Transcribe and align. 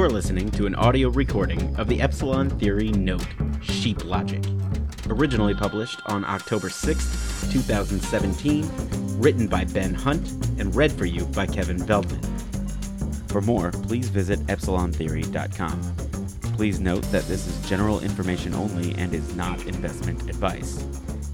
You're 0.00 0.08
listening 0.08 0.50
to 0.52 0.64
an 0.64 0.74
audio 0.76 1.10
recording 1.10 1.76
of 1.76 1.86
the 1.86 2.00
Epsilon 2.00 2.48
Theory 2.48 2.90
Note, 2.90 3.26
Sheep 3.60 4.02
Logic, 4.06 4.42
originally 5.10 5.52
published 5.52 6.00
on 6.06 6.24
October 6.24 6.70
6, 6.70 7.52
2017, 7.52 8.66
written 9.20 9.46
by 9.46 9.64
Ben 9.64 9.92
Hunt 9.92 10.26
and 10.58 10.74
read 10.74 10.90
for 10.90 11.04
you 11.04 11.26
by 11.26 11.44
Kevin 11.44 11.76
Veldman. 11.76 12.24
For 13.30 13.42
more, 13.42 13.72
please 13.72 14.08
visit 14.08 14.40
epsilontheory.com. 14.46 15.82
Please 16.54 16.80
note 16.80 17.02
that 17.12 17.28
this 17.28 17.46
is 17.46 17.68
general 17.68 18.00
information 18.00 18.54
only 18.54 18.94
and 18.94 19.12
is 19.12 19.36
not 19.36 19.66
investment 19.66 20.30
advice. 20.30 20.82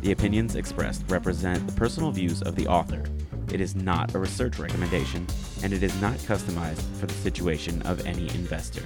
The 0.00 0.10
opinions 0.10 0.56
expressed 0.56 1.04
represent 1.08 1.64
the 1.68 1.72
personal 1.74 2.10
views 2.10 2.42
of 2.42 2.56
the 2.56 2.66
author. 2.66 3.04
It 3.52 3.60
is 3.60 3.74
not 3.74 4.14
a 4.14 4.18
research 4.18 4.58
recommendation, 4.58 5.26
and 5.62 5.72
it 5.72 5.82
is 5.82 6.00
not 6.00 6.14
customized 6.18 6.82
for 6.98 7.06
the 7.06 7.14
situation 7.14 7.80
of 7.82 8.06
any 8.06 8.28
investor. 8.34 8.82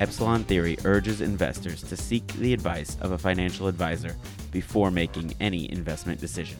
Epsilon 0.00 0.44
Theory 0.44 0.76
urges 0.84 1.20
investors 1.20 1.82
to 1.84 1.96
seek 1.96 2.26
the 2.34 2.52
advice 2.52 2.96
of 3.00 3.12
a 3.12 3.18
financial 3.18 3.66
advisor 3.66 4.14
before 4.50 4.90
making 4.90 5.34
any 5.40 5.70
investment 5.70 6.20
decision. 6.20 6.58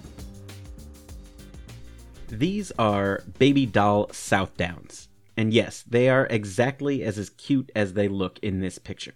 These 2.28 2.72
are 2.78 3.22
baby 3.38 3.66
doll 3.66 4.08
Southdowns. 4.08 5.08
And 5.36 5.52
yes, 5.52 5.84
they 5.86 6.08
are 6.08 6.27
exactly 6.30 7.02
as, 7.02 7.18
as 7.18 7.30
cute 7.30 7.70
as 7.77 7.92
they 7.92 8.08
look 8.08 8.38
in 8.38 8.60
this 8.60 8.78
picture. 8.78 9.14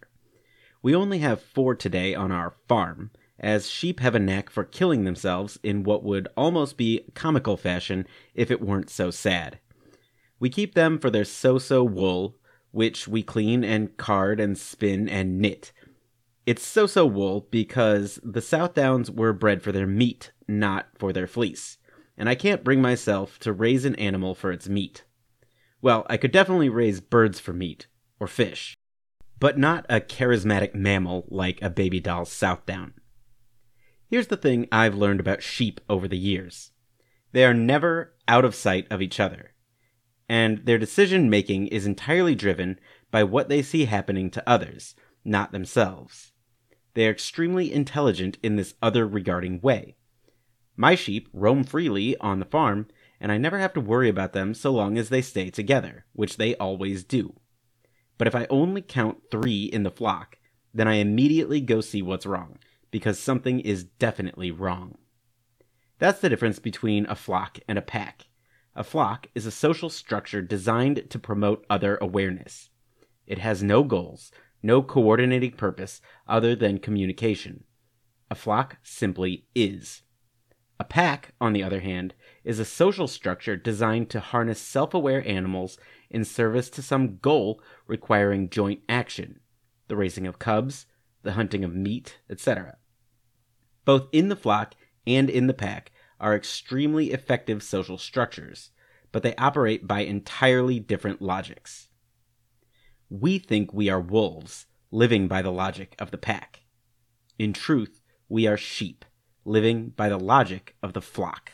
We 0.83 0.95
only 0.95 1.19
have 1.19 1.42
four 1.42 1.74
today 1.74 2.14
on 2.14 2.30
our 2.30 2.55
farm, 2.69 3.11
as 3.41 3.69
sheep 3.69 4.01
have 4.01 4.15
a 4.15 4.19
knack 4.19 4.51
for 4.51 4.65
killing 4.65 5.05
themselves 5.05 5.59
in 5.62 5.83
what 5.83 6.05
would 6.05 6.28
almost 6.37 6.77
be 6.77 7.05
comical 7.14 7.56
fashion 7.56 8.06
if 8.34 8.51
it 8.51 8.61
weren't 8.61 8.91
so 8.91 9.11
sad. 9.11 9.59
We 10.39 10.51
keep 10.51 10.75
them 10.75 10.98
for 10.98 11.11
their 11.11 11.25
so 11.25 11.59
so 11.59 11.83
wool, 11.83 12.37
which 12.70 13.09
we 13.09 13.23
clean 13.23 13.64
and 13.64 13.97
card 13.97 14.39
and 14.39 14.56
spin 14.56 15.09
and 15.09 15.41
knit. 15.41 15.73
It's 16.47 16.64
so 16.64 16.87
so 16.87 17.06
wool 17.06 17.47
because 17.51 18.20
the 18.23 18.41
Southdowns 18.41 19.11
were 19.11 19.33
bred 19.33 19.62
for 19.62 19.73
their 19.73 19.86
meat, 19.86 20.33
not 20.47 20.89
for 20.97 21.12
their 21.12 21.27
fleece, 21.27 21.79
and 22.17 22.29
I 22.29 22.34
can't 22.34 22.64
bring 22.64 22.83
myself 22.83 23.39
to 23.41 23.53
raise 23.53 23.84
an 23.84 23.95
animal 23.97 24.34
for 24.34 24.53
its 24.53 24.69
meat. 24.69 25.05
Well, 25.83 26.07
I 26.09 26.17
could 26.17 26.33
definitely 26.33 26.69
raise 26.69 27.01
birds 27.01 27.41
for 27.41 27.53
meat, 27.53 27.86
or 28.19 28.27
fish, 28.27 28.77
but 29.39 29.59
not 29.59 29.86
a 29.89 30.01
charismatic 30.01 30.75
mammal 30.75 31.27
like 31.29 31.61
a 31.62 31.70
baby 31.70 32.01
doll 32.01 32.25
Southdown. 32.25 32.92
Here's 34.11 34.27
the 34.27 34.36
thing 34.36 34.66
I've 34.72 34.97
learned 34.97 35.20
about 35.20 35.41
sheep 35.41 35.80
over 35.89 36.08
the 36.08 36.19
years 36.19 36.72
they 37.30 37.44
are 37.44 37.55
never 37.55 38.17
out 38.27 38.44
of 38.44 38.56
sight 38.56 38.89
of 38.91 39.00
each 39.00 39.20
other, 39.20 39.55
and 40.28 40.67
their 40.67 40.78
decision 40.78 41.30
making 41.30 41.69
is 41.69 41.86
entirely 41.86 42.34
driven 42.34 42.80
by 43.12 43.22
what 43.22 43.48
they 43.48 43.62
see 43.62 43.84
happening 43.84 44.28
to 44.33 44.48
others, 44.48 44.97
not 45.25 45.52
themselves. 45.52 46.33
They 46.94 47.06
are 47.06 47.12
extremely 47.12 47.72
intelligent 47.72 48.36
in 48.42 48.56
this 48.56 48.75
other 48.83 49.06
regarding 49.06 49.61
way. 49.61 49.94
My 50.77 50.97
sheep 50.97 51.28
roam 51.33 51.62
freely 51.62 52.17
on 52.17 52.41
the 52.41 52.47
farm, 52.47 52.89
and 53.20 53.30
I 53.30 53.39
never 53.39 53.61
have 53.61 53.74
to 53.74 53.80
worry 53.80 54.08
about 54.08 54.33
them 54.33 54.55
so 54.55 54.72
long 54.72 54.98
as 54.98 55.11
they 55.11 55.22
stay 55.22 55.50
together, 55.50 56.05
which 56.14 56.36
they 56.36 56.56
always 56.56 57.05
do. 57.05 57.39
But 58.19 58.27
if 58.27 58.34
I 58.34 58.48
only 58.50 58.83
count 58.83 59.30
three 59.30 59.67
in 59.67 59.84
the 59.84 59.91
flock, 59.92 60.39
then 60.74 60.89
I 60.89 60.95
immediately 60.95 61.61
go 61.61 61.80
see 61.80 62.02
what's 62.02 62.27
wrong, 62.27 62.58
because 62.91 63.19
something 63.19 63.60
is 63.60 63.84
definitely 63.84 64.50
wrong. 64.50 64.98
That's 65.98 66.20
the 66.20 66.28
difference 66.28 66.58
between 66.58 67.06
a 67.06 67.14
flock 67.14 67.58
and 67.69 67.78
a 67.78 67.83
pack. 67.83 68.27
A 68.74 68.84
flock 68.84 69.27
is 69.34 69.46
a 69.46 69.51
social 69.51 69.90
structure 69.90 70.42
designed 70.42 71.11
to 71.11 71.18
promote 71.18 71.67
other 71.68 71.98
awareness. 72.00 72.70
It 73.27 73.39
has 73.39 73.62
no 73.62 73.84
goals, 73.84 74.33
no 74.62 74.83
coordinating 74.83 75.52
purpose 75.52 76.00
other 76.27 76.55
than 76.55 76.79
communication. 76.79 77.64
A 78.30 78.34
flock 78.34 78.79
simply 78.83 79.46
is. 79.55 80.02
A 80.79 80.84
pack, 80.84 81.34
on 81.40 81.52
the 81.52 81.62
other 81.62 81.80
hand, 81.80 82.14
is 82.45 82.58
a 82.58 82.64
social 82.64 83.06
structure 83.06 83.56
designed 83.56 84.08
to 84.11 84.20
harness 84.20 84.61
self 84.61 84.95
aware 84.95 85.27
animals 85.29 85.79
in 86.08 86.24
service 86.24 86.70
to 86.70 86.83
some 86.83 87.18
goal 87.18 87.61
requiring 87.86 88.48
joint 88.48 88.80
action 88.89 89.40
the 89.90 89.96
raising 89.96 90.27
of 90.27 90.39
cubs, 90.39 90.86
the 91.23 91.33
hunting 91.33 91.64
of 91.64 91.75
meat, 91.75 92.19
etc. 92.29 92.77
Both 93.85 94.08
in 94.13 94.29
the 94.29 94.36
flock 94.36 94.75
and 95.07 95.29
in 95.29 95.47
the 95.47 95.55
pack 95.55 95.92
are 96.19 96.35
extremely 96.35 97.13
effective 97.13 97.63
social 97.63 97.98
structures, 97.98 98.70
but 99.13 99.23
they 99.23 99.35
operate 99.36 99.86
by 99.86 100.01
entirely 100.01 100.79
different 100.79 101.23
logics. 101.23 101.89
We 103.09 103.39
think 103.39 103.73
we 103.73 103.89
are 103.89 104.01
wolves, 104.01 104.67
living 104.91 105.29
by 105.29 105.42
the 105.42 105.53
logic 105.53 105.95
of 105.98 106.11
the 106.11 106.19
pack. 106.19 106.61
In 107.39 107.53
truth, 107.53 108.01
we 108.29 108.47
are 108.47 108.57
sheep, 108.57 109.05
living 109.45 109.89
by 109.91 110.09
the 110.09 110.19
logic 110.19 110.77
of 110.83 110.92
the 110.92 111.01
flock. 111.01 111.53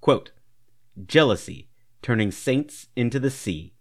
Quote, 0.00 0.32
Jealousy, 1.06 1.68
turning 2.02 2.30
saints 2.30 2.88
into 2.94 3.18
the 3.18 3.30
sea, 3.30 3.74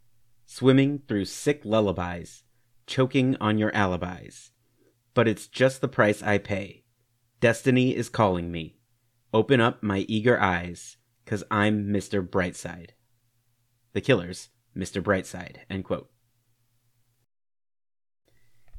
swimming 0.45 1.01
through 1.07 1.25
sick 1.25 1.61
lullabies, 1.63 2.43
choking 2.87 3.35
on 3.39 3.57
your 3.57 3.75
alibis. 3.75 4.51
But 5.13 5.27
it's 5.27 5.47
just 5.47 5.81
the 5.81 5.87
price 5.87 6.23
I 6.23 6.37
pay. 6.39 6.85
Destiny 7.39 7.95
is 7.95 8.09
calling 8.09 8.51
me. 8.51 8.77
Open 9.33 9.61
up 9.61 9.83
my 9.83 9.99
eager 10.07 10.39
eyes, 10.39 10.97
cause 11.25 11.43
I'm 11.51 11.87
Mr. 11.87 12.27
Brightside. 12.27 12.91
The 13.93 14.01
Killers, 14.01 14.49
Mr. 14.75 15.03
Brightside. 15.03 15.57
End 15.69 15.83
quote. 15.83 16.09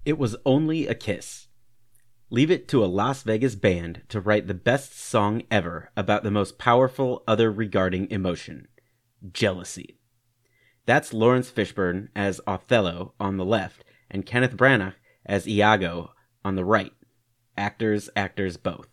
It 0.04 0.18
was 0.18 0.36
only 0.46 0.86
a 0.86 0.94
kiss. 0.94 1.48
Leave 2.30 2.50
it 2.50 2.68
to 2.68 2.84
a 2.84 2.86
Las 2.86 3.22
Vegas 3.22 3.54
band 3.54 4.02
to 4.08 4.20
write 4.20 4.46
the 4.46 4.54
best 4.54 4.98
song 4.98 5.42
ever 5.50 5.90
about 5.96 6.22
the 6.22 6.30
most 6.30 6.58
powerful 6.58 7.22
other 7.26 7.50
regarding 7.50 8.10
emotion 8.10 8.68
jealousy. 9.32 9.98
That's 10.86 11.12
Laurence 11.12 11.50
Fishburne 11.50 12.08
as 12.14 12.40
Othello 12.46 13.14
on 13.18 13.36
the 13.36 13.44
left 13.44 13.84
and 14.10 14.26
Kenneth 14.26 14.56
Branagh 14.56 14.94
as 15.26 15.48
Iago 15.48 16.12
on 16.44 16.56
the 16.56 16.64
right. 16.64 16.92
Actors, 17.56 18.08
actors 18.14 18.56
both. 18.56 18.88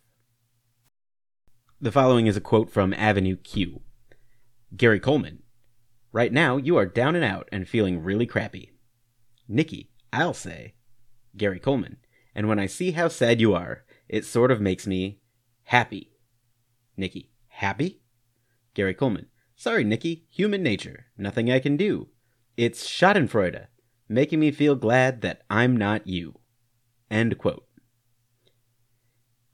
The 1.80 1.92
following 1.92 2.26
is 2.26 2.36
a 2.36 2.40
quote 2.40 2.70
from 2.70 2.94
Avenue 2.94 3.36
Q. 3.36 3.82
Gary 4.76 4.98
Coleman. 4.98 5.42
Right 6.12 6.32
now, 6.32 6.56
you 6.56 6.76
are 6.76 6.86
down 6.86 7.14
and 7.14 7.24
out 7.24 7.48
and 7.52 7.68
feeling 7.68 8.02
really 8.02 8.26
crappy. 8.26 8.72
Nikki, 9.46 9.90
I'll 10.12 10.34
say. 10.34 10.74
Gary 11.36 11.60
Coleman. 11.60 11.98
And 12.34 12.48
when 12.48 12.58
I 12.58 12.66
see 12.66 12.92
how 12.92 13.08
sad 13.08 13.40
you 13.40 13.54
are, 13.54 13.84
it 14.08 14.24
sort 14.24 14.50
of 14.50 14.60
makes 14.60 14.86
me 14.86 15.20
happy. 15.64 16.12
Nikki, 16.96 17.30
happy? 17.48 18.00
Gary 18.74 18.94
Coleman. 18.94 19.26
Sorry, 19.54 19.84
Nikki, 19.84 20.26
human 20.30 20.62
nature. 20.62 21.06
Nothing 21.16 21.50
I 21.50 21.60
can 21.60 21.76
do. 21.76 22.08
It's 22.56 22.88
Schadenfreude, 22.88 23.66
making 24.08 24.40
me 24.40 24.50
feel 24.50 24.74
glad 24.74 25.20
that 25.22 25.42
I'm 25.50 25.76
not 25.76 26.06
you. 26.06 26.34
End 27.10 27.38
quote. 27.38 27.66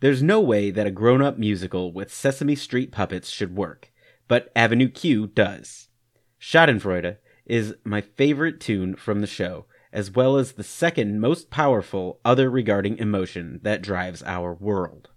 There's 0.01 0.23
no 0.23 0.41
way 0.41 0.71
that 0.71 0.87
a 0.87 0.91
grown 0.91 1.23
up 1.23 1.39
musical 1.39 1.93
with 1.93 2.13
Sesame 2.13 2.57
Street 2.57 2.91
puppets 2.91 3.31
should 3.31 3.57
work, 3.57 3.93
but 4.27 4.51
Avenue 4.57 4.89
Q 4.89 5.29
does. 5.29 5.89
Schadenfreude 6.41 7.19
is 7.47 7.75
my 7.85 8.01
favorite 8.01 8.61
tune 8.61 8.97
from 8.97 9.21
the 9.21 9.27
show, 9.27 9.67
as 9.93 10.11
well 10.11 10.37
as 10.37 10.53
the 10.53 10.65
second 10.65 11.21
most 11.21 11.51
powerful 11.51 12.21
other 12.25 12.51
regarding 12.51 12.99
emotion 12.99 13.61
that 13.63 13.83
drives 13.83 14.23
our 14.25 14.55
world. 14.55 15.11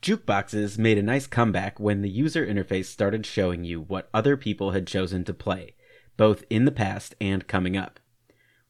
Jukeboxes 0.00 0.78
made 0.78 0.98
a 0.98 1.02
nice 1.02 1.26
comeback 1.26 1.80
when 1.80 2.02
the 2.02 2.10
user 2.10 2.46
interface 2.46 2.84
started 2.84 3.26
showing 3.26 3.64
you 3.64 3.80
what 3.80 4.08
other 4.14 4.36
people 4.36 4.70
had 4.70 4.86
chosen 4.86 5.24
to 5.24 5.34
play, 5.34 5.74
both 6.18 6.44
in 6.50 6.66
the 6.66 6.72
past 6.72 7.14
and 7.18 7.46
coming 7.46 7.78
up. 7.78 7.98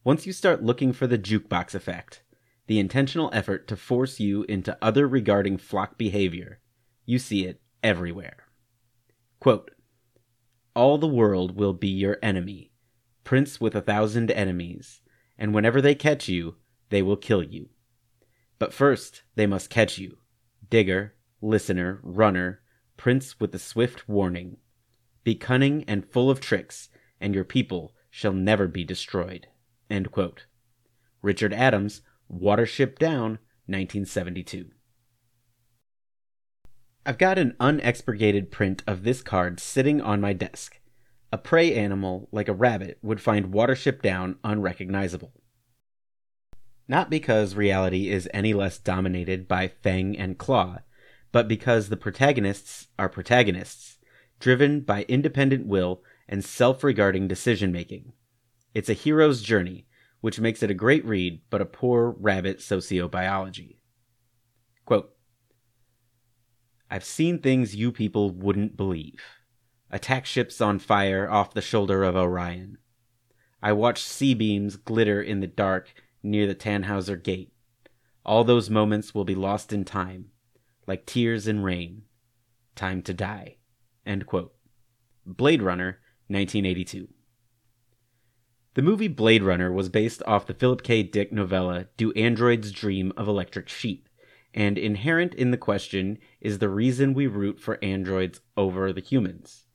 Once 0.05 0.25
you 0.25 0.31
start 0.31 0.63
looking 0.63 0.93
for 0.93 1.07
the 1.07 1.17
jukebox 1.17 1.75
effect, 1.75 2.21
the 2.67 2.79
intentional 2.79 3.29
effort 3.33 3.67
to 3.67 3.75
force 3.75 4.19
you 4.21 4.43
into 4.43 4.77
other 4.81 5.05
regarding 5.05 5.57
flock 5.57 5.97
behavior, 5.97 6.59
you 7.05 7.19
see 7.19 7.45
it 7.45 7.59
everywhere. 7.83 8.45
Quote, 9.41 9.71
All 10.75 10.97
the 10.97 11.07
world 11.07 11.57
will 11.57 11.73
be 11.73 11.87
your 11.87 12.17
enemy, 12.21 12.71
prince 13.23 13.59
with 13.59 13.75
a 13.75 13.81
thousand 13.81 14.31
enemies, 14.31 15.01
and 15.37 15.53
whenever 15.53 15.81
they 15.81 15.95
catch 15.95 16.29
you, 16.29 16.55
they 16.89 17.01
will 17.01 17.17
kill 17.17 17.43
you. 17.43 17.69
But 18.59 18.73
first 18.73 19.23
they 19.35 19.47
must 19.47 19.69
catch 19.69 19.97
you, 19.97 20.17
digger, 20.69 21.15
listener, 21.41 21.99
runner, 22.03 22.61
prince 22.95 23.39
with 23.39 23.53
the 23.53 23.59
swift 23.59 24.07
warning. 24.07 24.57
Be 25.23 25.33
cunning 25.33 25.83
and 25.87 26.05
full 26.05 26.29
of 26.29 26.39
tricks, 26.39 26.89
and 27.21 27.35
your 27.35 27.43
people 27.43 27.93
shall 28.09 28.33
never 28.33 28.67
be 28.67 28.83
destroyed. 28.83 29.47
Richard 31.21 31.53
Adams, 31.53 32.01
Watership 32.31 32.97
Down, 32.97 33.39
1972. 33.65 34.71
I've 37.05 37.17
got 37.17 37.37
an 37.39 37.55
unexpurgated 37.59 38.51
print 38.51 38.83
of 38.85 39.03
this 39.03 39.21
card 39.21 39.59
sitting 39.59 40.01
on 40.01 40.21
my 40.21 40.33
desk. 40.33 40.79
a 41.31 41.37
prey 41.37 41.73
animal 41.75 42.27
like 42.31 42.47
a 42.47 42.53
rabbit 42.53 42.97
would 43.01 43.21
find 43.21 43.53
Watership 43.53 44.01
Down 44.01 44.37
unrecognizable. 44.43 45.33
Not 46.87 47.09
because 47.09 47.55
reality 47.55 48.09
is 48.09 48.27
any 48.33 48.53
less 48.53 48.79
dominated 48.79 49.47
by 49.47 49.67
fang 49.67 50.17
and 50.17 50.37
claw, 50.37 50.79
but 51.31 51.47
because 51.47 51.89
the 51.89 51.97
protagonists 51.97 52.87
are 52.97 53.09
protagonists, 53.09 53.99
driven 54.39 54.81
by 54.81 55.03
independent 55.03 55.67
will 55.67 56.01
and 56.29 56.45
self 56.45 56.83
regarding 56.83 57.27
decision 57.27 57.71
making. 57.71 58.13
It's 58.73 58.87
a 58.87 58.93
hero's 58.93 59.41
journey, 59.41 59.87
which 60.21 60.39
makes 60.39 60.61
it 60.61 60.69
a 60.69 60.75
great 60.75 61.03
read, 61.03 61.41
but 61.49 61.59
a 61.59 61.65
poor 61.65 62.15
rabbit 62.19 62.59
sociobiology. 62.59 63.77
Quote 64.85 65.11
I've 66.89 67.03
seen 67.03 67.39
things 67.39 67.75
you 67.75 67.91
people 67.91 68.29
wouldn't 68.29 68.77
believe. 68.77 69.19
Attack 69.89 70.27
ships 70.27 70.61
on 70.61 70.77
fire 70.77 71.29
off 71.29 71.53
the 71.53 71.61
shoulder 71.61 72.03
of 72.03 72.15
Orion. 72.15 72.77
I 73.61 73.73
watched 73.73 74.05
C-beams 74.05 74.75
glitter 74.75 75.21
in 75.21 75.39
the 75.39 75.47
dark 75.47 75.93
near 76.21 76.45
the 76.45 76.55
Tannhauser 76.55 77.21
Gate. 77.21 77.51
All 78.23 78.43
those 78.43 78.69
moments 78.69 79.15
will 79.15 79.25
be 79.25 79.35
lost 79.35 79.73
in 79.73 79.83
time, 79.83 80.27
like 80.85 81.07
tears 81.07 81.47
in 81.47 81.63
rain. 81.63 82.03
Time 82.75 83.01
to 83.01 83.13
die. 83.13 83.57
Blade 85.25 85.61
Runner, 85.61 85.99
1982. 86.29 87.09
The 88.75 88.81
movie 88.81 89.07
Blade 89.07 89.43
Runner 89.43 89.71
was 89.71 89.89
based 89.89 90.23
off 90.25 90.47
the 90.47 90.53
Philip 90.53 90.83
K. 90.83 91.03
Dick 91.03 91.33
novella 91.33 91.87
Do 91.97 92.11
Androids 92.13 92.71
Dream 92.71 93.11
of 93.17 93.27
Electric 93.27 93.67
Sheep? 93.67 94.07
And 94.53 94.77
inherent 94.77 95.33
in 95.35 95.51
the 95.51 95.57
question 95.57 96.17
is 96.39 96.59
the 96.59 96.69
reason 96.69 97.13
we 97.13 97.27
root 97.27 97.59
for 97.59 97.83
androids 97.83 98.41
over 98.55 98.93
the 98.93 99.01
humans. 99.01 99.65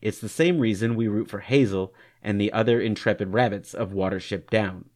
It's 0.00 0.18
the 0.18 0.28
same 0.28 0.58
reason 0.58 0.96
we 0.96 1.08
root 1.08 1.28
for 1.28 1.40
Hazel 1.40 1.94
and 2.20 2.40
the 2.40 2.52
other 2.52 2.80
intrepid 2.80 3.32
rabbits 3.32 3.72
of 3.72 3.92
Watership 3.92 4.50
Down. 4.50 4.86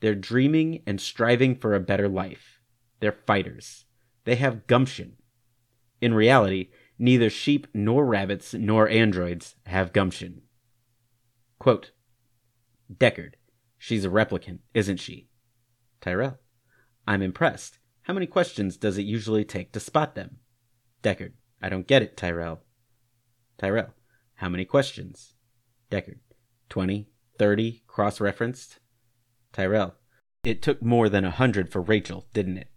They're 0.00 0.14
dreaming 0.14 0.82
and 0.86 1.00
striving 1.00 1.54
for 1.54 1.74
a 1.74 1.80
better 1.80 2.08
life. 2.08 2.60
They're 3.00 3.12
fighters. 3.12 3.84
They 4.24 4.36
have 4.36 4.66
gumption. 4.66 5.16
In 6.00 6.14
reality, 6.14 6.70
neither 7.02 7.28
sheep 7.28 7.66
nor 7.74 8.06
rabbits 8.06 8.54
nor 8.54 8.88
androids 8.88 9.56
have 9.66 9.92
gumption. 9.92 10.40
Quote, 11.58 11.90
Deckard, 12.92 13.32
she's 13.76 14.04
a 14.04 14.08
replicant, 14.08 14.60
isn't 14.72 14.98
she? 14.98 15.28
Tyrell, 16.00 16.38
I'm 17.04 17.20
impressed. 17.20 17.80
How 18.02 18.14
many 18.14 18.26
questions 18.26 18.76
does 18.76 18.98
it 18.98 19.02
usually 19.02 19.44
take 19.44 19.72
to 19.72 19.80
spot 19.80 20.14
them? 20.14 20.36
Deckard, 21.02 21.32
I 21.60 21.68
don't 21.68 21.88
get 21.88 22.02
it, 22.02 22.16
Tyrell. 22.16 22.62
Tyrell, 23.58 23.94
how 24.34 24.48
many 24.48 24.64
questions? 24.64 25.34
Deckard, 25.90 26.20
20, 26.68 27.08
30, 27.36 27.82
cross 27.88 28.20
referenced? 28.20 28.78
Tyrell. 29.52 29.96
It 30.44 30.62
took 30.62 30.80
more 30.80 31.08
than 31.08 31.24
a 31.24 31.30
hundred 31.32 31.72
for 31.72 31.82
Rachel, 31.82 32.28
didn't 32.32 32.58
it? 32.58 32.68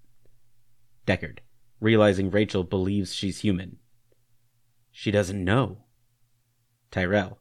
Deckard, 1.06 1.40
realizing 1.80 2.32
Rachel 2.32 2.64
believes 2.64 3.14
she's 3.14 3.42
human. 3.42 3.78
She 4.98 5.12
doesn't 5.12 5.44
know. 5.44 5.80
Tyrell. 6.90 7.40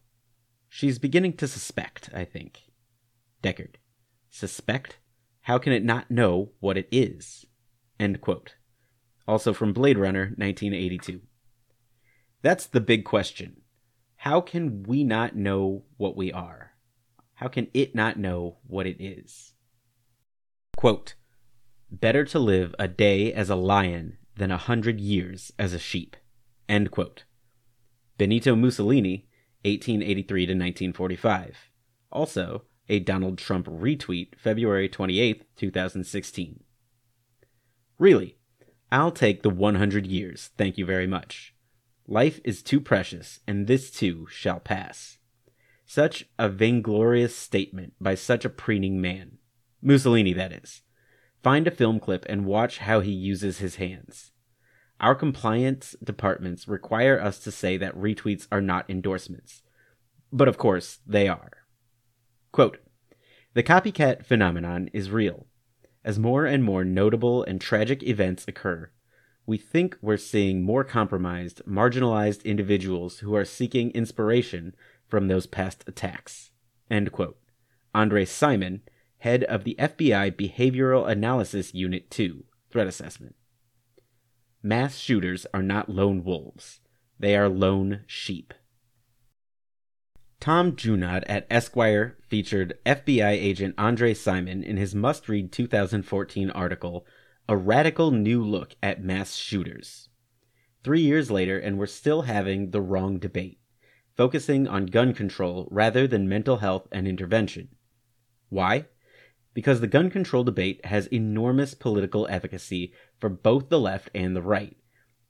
She's 0.68 0.98
beginning 0.98 1.34
to 1.34 1.46
suspect, 1.46 2.10
I 2.12 2.24
think. 2.24 2.64
Deckard. 3.44 3.76
Suspect? 4.28 4.98
How 5.42 5.58
can 5.58 5.72
it 5.72 5.84
not 5.84 6.10
know 6.10 6.50
what 6.58 6.76
it 6.76 6.88
is? 6.90 7.46
End 8.00 8.20
quote. 8.20 8.56
Also 9.28 9.52
from 9.54 9.72
Blade 9.72 9.96
Runner, 9.96 10.34
1982. 10.36 11.20
That's 12.42 12.66
the 12.66 12.80
big 12.80 13.04
question. 13.04 13.60
How 14.16 14.40
can 14.40 14.82
we 14.82 15.04
not 15.04 15.36
know 15.36 15.84
what 15.96 16.16
we 16.16 16.32
are? 16.32 16.72
How 17.34 17.46
can 17.46 17.68
it 17.72 17.94
not 17.94 18.18
know 18.18 18.56
what 18.66 18.88
it 18.88 18.96
is? 19.00 19.52
Quote, 20.76 21.14
Better 21.88 22.24
to 22.24 22.40
live 22.40 22.74
a 22.80 22.88
day 22.88 23.32
as 23.32 23.48
a 23.48 23.54
lion 23.54 24.18
than 24.34 24.50
a 24.50 24.58
hundred 24.58 25.00
years 25.00 25.52
as 25.56 25.72
a 25.72 25.78
sheep. 25.78 26.16
End 26.68 26.90
quote. 26.90 27.22
Benito 28.16 28.54
Mussolini, 28.54 29.26
1883 29.64 30.46
to 30.46 30.52
1945. 30.52 31.70
Also, 32.12 32.62
a 32.88 33.00
Donald 33.00 33.38
Trump 33.38 33.66
retweet, 33.66 34.38
February 34.38 34.88
28, 34.88 35.44
2016. 35.56 36.62
Really, 37.98 38.36
I'll 38.92 39.10
take 39.10 39.42
the 39.42 39.50
100 39.50 40.06
years, 40.06 40.50
thank 40.56 40.78
you 40.78 40.86
very 40.86 41.06
much. 41.06 41.54
Life 42.06 42.40
is 42.44 42.62
too 42.62 42.80
precious, 42.80 43.40
and 43.48 43.66
this 43.66 43.90
too 43.90 44.26
shall 44.30 44.60
pass. 44.60 45.18
Such 45.86 46.26
a 46.38 46.48
vainglorious 46.48 47.34
statement 47.34 47.94
by 48.00 48.14
such 48.14 48.44
a 48.44 48.50
preening 48.50 49.00
man. 49.00 49.38
Mussolini, 49.82 50.32
that 50.34 50.52
is. 50.52 50.82
Find 51.42 51.66
a 51.66 51.70
film 51.70 51.98
clip 51.98 52.24
and 52.28 52.46
watch 52.46 52.78
how 52.78 53.00
he 53.00 53.10
uses 53.10 53.58
his 53.58 53.76
hands. 53.76 54.30
Our 55.04 55.14
compliance 55.14 55.94
departments 56.02 56.66
require 56.66 57.20
us 57.20 57.38
to 57.40 57.50
say 57.50 57.76
that 57.76 57.94
retweets 57.94 58.48
are 58.50 58.62
not 58.62 58.88
endorsements. 58.88 59.60
But 60.32 60.48
of 60.48 60.56
course, 60.56 61.00
they 61.06 61.28
are. 61.28 61.66
Quote 62.52 62.78
The 63.52 63.62
copycat 63.62 64.24
phenomenon 64.24 64.88
is 64.94 65.10
real. 65.10 65.44
As 66.06 66.18
more 66.18 66.46
and 66.46 66.64
more 66.64 66.86
notable 66.86 67.42
and 67.42 67.60
tragic 67.60 68.02
events 68.02 68.46
occur, 68.48 68.92
we 69.44 69.58
think 69.58 69.98
we're 70.00 70.16
seeing 70.16 70.62
more 70.62 70.84
compromised, 70.84 71.60
marginalized 71.68 72.42
individuals 72.42 73.18
who 73.18 73.36
are 73.36 73.44
seeking 73.44 73.90
inspiration 73.90 74.74
from 75.06 75.28
those 75.28 75.46
past 75.46 75.84
attacks. 75.86 76.50
End 76.90 77.12
quote. 77.12 77.36
Andre 77.94 78.24
Simon, 78.24 78.80
head 79.18 79.44
of 79.44 79.64
the 79.64 79.76
FBI 79.78 80.32
Behavioral 80.32 81.06
Analysis 81.06 81.74
Unit 81.74 82.10
2, 82.10 82.44
Threat 82.70 82.86
Assessment. 82.86 83.36
Mass 84.66 84.96
shooters 84.96 85.46
are 85.52 85.62
not 85.62 85.90
lone 85.90 86.24
wolves, 86.24 86.80
they 87.18 87.36
are 87.36 87.50
lone 87.50 88.00
sheep. 88.06 88.54
Tom 90.40 90.72
Junod 90.72 91.22
at 91.26 91.46
Esquire 91.50 92.16
featured 92.26 92.78
FBI 92.86 93.30
agent 93.30 93.74
Andre 93.76 94.14
Simon 94.14 94.64
in 94.64 94.78
his 94.78 94.94
must 94.94 95.28
read 95.28 95.52
2014 95.52 96.50
article, 96.50 97.04
A 97.46 97.58
Radical 97.58 98.10
New 98.10 98.42
Look 98.42 98.74
at 98.82 99.04
Mass 99.04 99.34
Shooters. 99.34 100.08
Three 100.82 101.02
years 101.02 101.30
later, 101.30 101.58
and 101.58 101.76
we're 101.76 101.84
still 101.84 102.22
having 102.22 102.70
the 102.70 102.80
wrong 102.80 103.18
debate 103.18 103.58
focusing 104.16 104.66
on 104.66 104.86
gun 104.86 105.12
control 105.12 105.68
rather 105.70 106.06
than 106.06 106.26
mental 106.28 106.58
health 106.58 106.88
and 106.90 107.06
intervention. 107.06 107.68
Why? 108.48 108.86
Because 109.52 109.80
the 109.80 109.86
gun 109.86 110.10
control 110.10 110.42
debate 110.42 110.84
has 110.86 111.06
enormous 111.08 111.74
political 111.74 112.26
efficacy 112.28 112.92
for 113.24 113.30
both 113.30 113.70
the 113.70 113.80
left 113.80 114.10
and 114.14 114.36
the 114.36 114.42
right, 114.42 114.76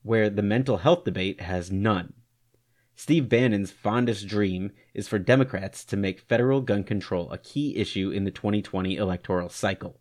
where 0.02 0.28
the 0.28 0.42
mental 0.42 0.78
health 0.78 1.04
debate 1.04 1.40
has 1.40 1.70
none. 1.70 2.12
Steve 2.96 3.28
Bannon's 3.28 3.70
fondest 3.70 4.26
dream 4.26 4.72
is 4.94 5.06
for 5.06 5.20
Democrats 5.20 5.84
to 5.84 5.96
make 5.96 6.18
federal 6.18 6.60
gun 6.60 6.82
control 6.82 7.30
a 7.30 7.38
key 7.38 7.76
issue 7.76 8.10
in 8.10 8.24
the 8.24 8.32
2020 8.32 8.96
electoral 8.96 9.48
cycle. 9.48 10.00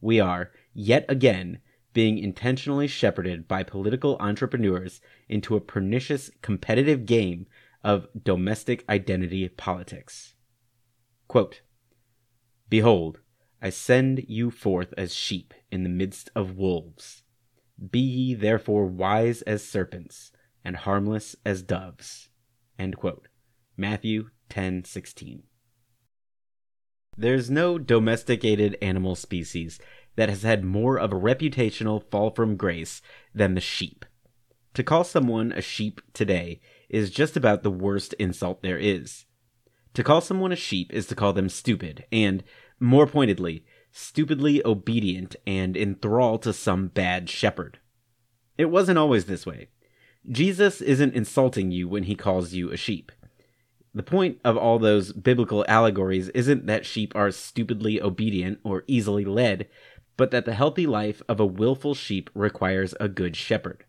We 0.00 0.18
are, 0.18 0.50
yet 0.72 1.04
again, 1.10 1.58
being 1.92 2.16
intentionally 2.16 2.86
shepherded 2.86 3.46
by 3.46 3.64
political 3.64 4.16
entrepreneurs 4.18 5.02
into 5.28 5.56
a 5.56 5.60
pernicious 5.60 6.30
competitive 6.40 7.04
game 7.04 7.48
of 7.84 8.06
domestic 8.24 8.82
identity 8.88 9.46
politics. 9.50 10.32
Quote, 11.28 11.60
Behold, 12.70 13.20
I 13.60 13.68
send 13.68 14.24
you 14.26 14.50
forth 14.50 14.94
as 14.96 15.14
sheep 15.14 15.52
in 15.70 15.82
the 15.82 15.90
midst 15.90 16.30
of 16.34 16.56
wolves. 16.56 17.24
Be 17.90 18.00
ye 18.00 18.34
therefore 18.34 18.86
wise 18.86 19.42
as 19.42 19.62
serpents 19.62 20.32
and 20.64 20.76
harmless 20.76 21.36
as 21.44 21.62
doves. 21.62 22.30
Matthew 23.76 24.30
10:16. 24.48 25.42
There's 27.18 27.50
no 27.50 27.78
domesticated 27.78 28.76
animal 28.82 29.14
species 29.14 29.78
that 30.16 30.28
has 30.28 30.42
had 30.42 30.64
more 30.64 30.98
of 30.98 31.12
a 31.12 31.20
reputational 31.20 32.02
fall 32.10 32.30
from 32.30 32.56
grace 32.56 33.02
than 33.34 33.54
the 33.54 33.60
sheep. 33.60 34.04
To 34.74 34.82
call 34.82 35.04
someone 35.04 35.52
a 35.52 35.62
sheep 35.62 36.00
today 36.12 36.60
is 36.88 37.10
just 37.10 37.36
about 37.36 37.62
the 37.62 37.70
worst 37.70 38.12
insult 38.14 38.62
there 38.62 38.78
is. 38.78 39.24
To 39.94 40.02
call 40.02 40.20
someone 40.20 40.52
a 40.52 40.56
sheep 40.56 40.92
is 40.92 41.06
to 41.06 41.14
call 41.14 41.32
them 41.32 41.48
stupid, 41.48 42.04
and, 42.12 42.44
more 42.78 43.06
pointedly, 43.06 43.64
stupidly 43.98 44.60
obedient 44.66 45.36
and 45.46 45.74
enthralled 45.74 46.42
to 46.42 46.52
some 46.52 46.88
bad 46.88 47.30
shepherd. 47.30 47.78
It 48.58 48.66
wasn't 48.66 48.98
always 48.98 49.24
this 49.24 49.46
way. 49.46 49.68
Jesus 50.30 50.82
isn't 50.82 51.14
insulting 51.14 51.70
you 51.70 51.88
when 51.88 52.02
he 52.02 52.14
calls 52.14 52.52
you 52.52 52.70
a 52.70 52.76
sheep. 52.76 53.10
The 53.94 54.02
point 54.02 54.38
of 54.44 54.54
all 54.54 54.78
those 54.78 55.14
biblical 55.14 55.64
allegories 55.66 56.28
isn't 56.30 56.66
that 56.66 56.84
sheep 56.84 57.16
are 57.16 57.30
stupidly 57.30 58.02
obedient 58.02 58.58
or 58.62 58.84
easily 58.86 59.24
led, 59.24 59.66
but 60.18 60.30
that 60.30 60.44
the 60.44 60.54
healthy 60.54 60.86
life 60.86 61.22
of 61.26 61.40
a 61.40 61.46
willful 61.46 61.94
sheep 61.94 62.28
requires 62.34 62.94
a 63.00 63.08
good 63.08 63.34
shepherd. 63.34 63.86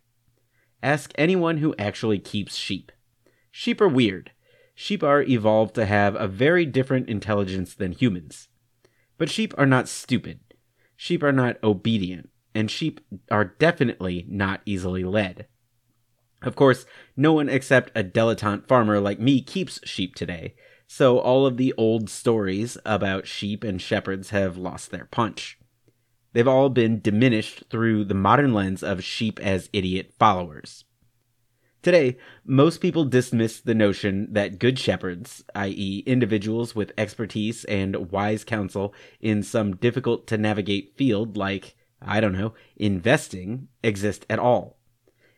Ask 0.82 1.12
anyone 1.16 1.58
who 1.58 1.76
actually 1.78 2.20
keeps 2.20 2.56
sheep. 2.56 2.94
Sheep 3.52 3.82
are 3.82 3.90
weird. 3.90 4.32
sheep 4.74 5.04
are 5.04 5.24
evolved 5.24 5.76
to 5.76 5.86
have 5.86 6.16
a 6.16 6.28
very 6.30 6.66
different 6.66 7.10
intelligence 7.10 7.74
than 7.74 7.92
humans. 7.92 8.48
But 9.18 9.30
sheep 9.30 9.54
are 9.58 9.66
not 9.66 9.90
stupid. 9.90 10.40
Sheep 10.96 11.24
are 11.24 11.32
not 11.32 11.64
obedient. 11.64 12.30
And 12.54 12.72
sheep 12.72 13.02
are 13.30 13.46
definitely 13.46 14.26
not 14.28 14.62
easily 14.66 15.04
led. 15.04 15.48
Of 16.42 16.56
course, 16.56 16.86
no 17.16 17.34
one 17.34 17.50
except 17.50 17.92
a 17.96 18.04
dilettante 18.04 18.68
farmer 18.68 19.00
like 19.00 19.20
me 19.20 19.42
keeps 19.42 19.80
sheep 19.88 20.16
today, 20.16 20.56
so 20.88 21.20
all 21.20 21.46
of 21.46 21.58
the 21.58 21.74
old 21.78 22.10
stories 22.10 22.78
about 22.86 23.28
sheep 23.28 23.64
and 23.64 23.82
shepherds 23.82 24.30
have 24.30 24.58
lost 24.58 24.92
their 24.92 25.06
punch. 25.06 25.60
They've 26.34 26.48
all 26.48 26.70
been 26.70 27.02
diminished 27.02 27.64
through 27.70 28.06
the 28.06 28.14
modern 28.14 28.54
lens 28.54 28.84
of 28.84 29.04
sheep 29.04 29.40
as 29.40 29.70
idiot 29.74 30.14
followers. 30.20 30.86
Today, 31.84 32.18
most 32.44 32.82
people 32.82 33.06
dismiss 33.06 33.60
the 33.60 33.76
notion 33.76 34.34
that 34.34 34.60
good 34.60 34.80
shepherds, 34.80 35.44
i.e., 35.56 36.04
individuals 36.06 36.76
with 36.76 36.92
expertise 36.98 37.64
and 37.66 38.12
wise 38.12 38.44
counsel 38.44 38.94
in 39.22 39.44
some 39.44 39.76
difficult 39.76 40.28
to 40.28 40.38
navigate 40.38 40.98
field 40.98 41.38
like, 41.38 41.76
I 42.02 42.20
don't 42.20 42.34
know, 42.34 42.56
investing, 42.76 43.68
exist 43.84 44.26
at 44.30 44.40
all. 44.40 44.78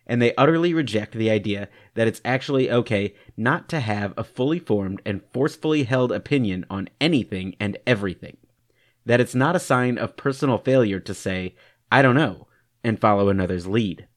And 0.07 0.21
they 0.21 0.33
utterly 0.35 0.73
reject 0.73 1.13
the 1.13 1.29
idea 1.29 1.69
that 1.93 2.07
it's 2.07 2.21
actually 2.25 2.71
okay 2.71 3.13
not 3.37 3.69
to 3.69 3.79
have 3.79 4.13
a 4.17 4.23
fully 4.23 4.59
formed 4.59 5.01
and 5.05 5.21
forcefully 5.31 5.83
held 5.83 6.11
opinion 6.11 6.65
on 6.69 6.89
anything 6.99 7.55
and 7.59 7.77
everything. 7.85 8.37
That 9.05 9.19
it's 9.19 9.35
not 9.35 9.55
a 9.55 9.59
sign 9.59 9.97
of 9.99 10.17
personal 10.17 10.57
failure 10.57 10.99
to 11.01 11.13
say, 11.13 11.55
I 11.91 12.01
don't 12.01 12.15
know, 12.15 12.47
and 12.83 12.99
follow 12.99 13.29
another's 13.29 13.67
lead 13.67 14.07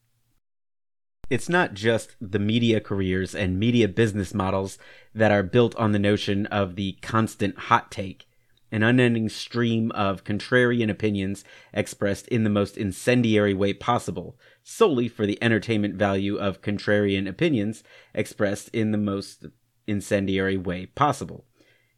it's 1.32 1.48
not 1.48 1.72
just 1.72 2.14
the 2.20 2.38
media 2.38 2.78
careers 2.78 3.34
and 3.34 3.58
media 3.58 3.88
business 3.88 4.34
models 4.34 4.76
that 5.14 5.32
are 5.32 5.42
built 5.42 5.74
on 5.76 5.92
the 5.92 5.98
notion 5.98 6.44
of 6.48 6.76
the 6.76 6.92
constant 7.00 7.56
hot 7.56 7.90
take, 7.90 8.28
an 8.70 8.82
unending 8.82 9.30
stream 9.30 9.90
of 9.92 10.24
contrarian 10.24 10.90
opinions 10.90 11.42
expressed 11.72 12.28
in 12.28 12.44
the 12.44 12.50
most 12.50 12.76
incendiary 12.76 13.54
way 13.54 13.72
possible, 13.72 14.36
solely 14.62 15.08
for 15.08 15.24
the 15.24 15.42
entertainment 15.42 15.94
value 15.94 16.36
of 16.36 16.60
contrarian 16.60 17.26
opinions 17.26 17.82
expressed 18.12 18.68
in 18.74 18.90
the 18.90 18.98
most 18.98 19.46
incendiary 19.86 20.58
way 20.58 20.84
possible. 20.84 21.46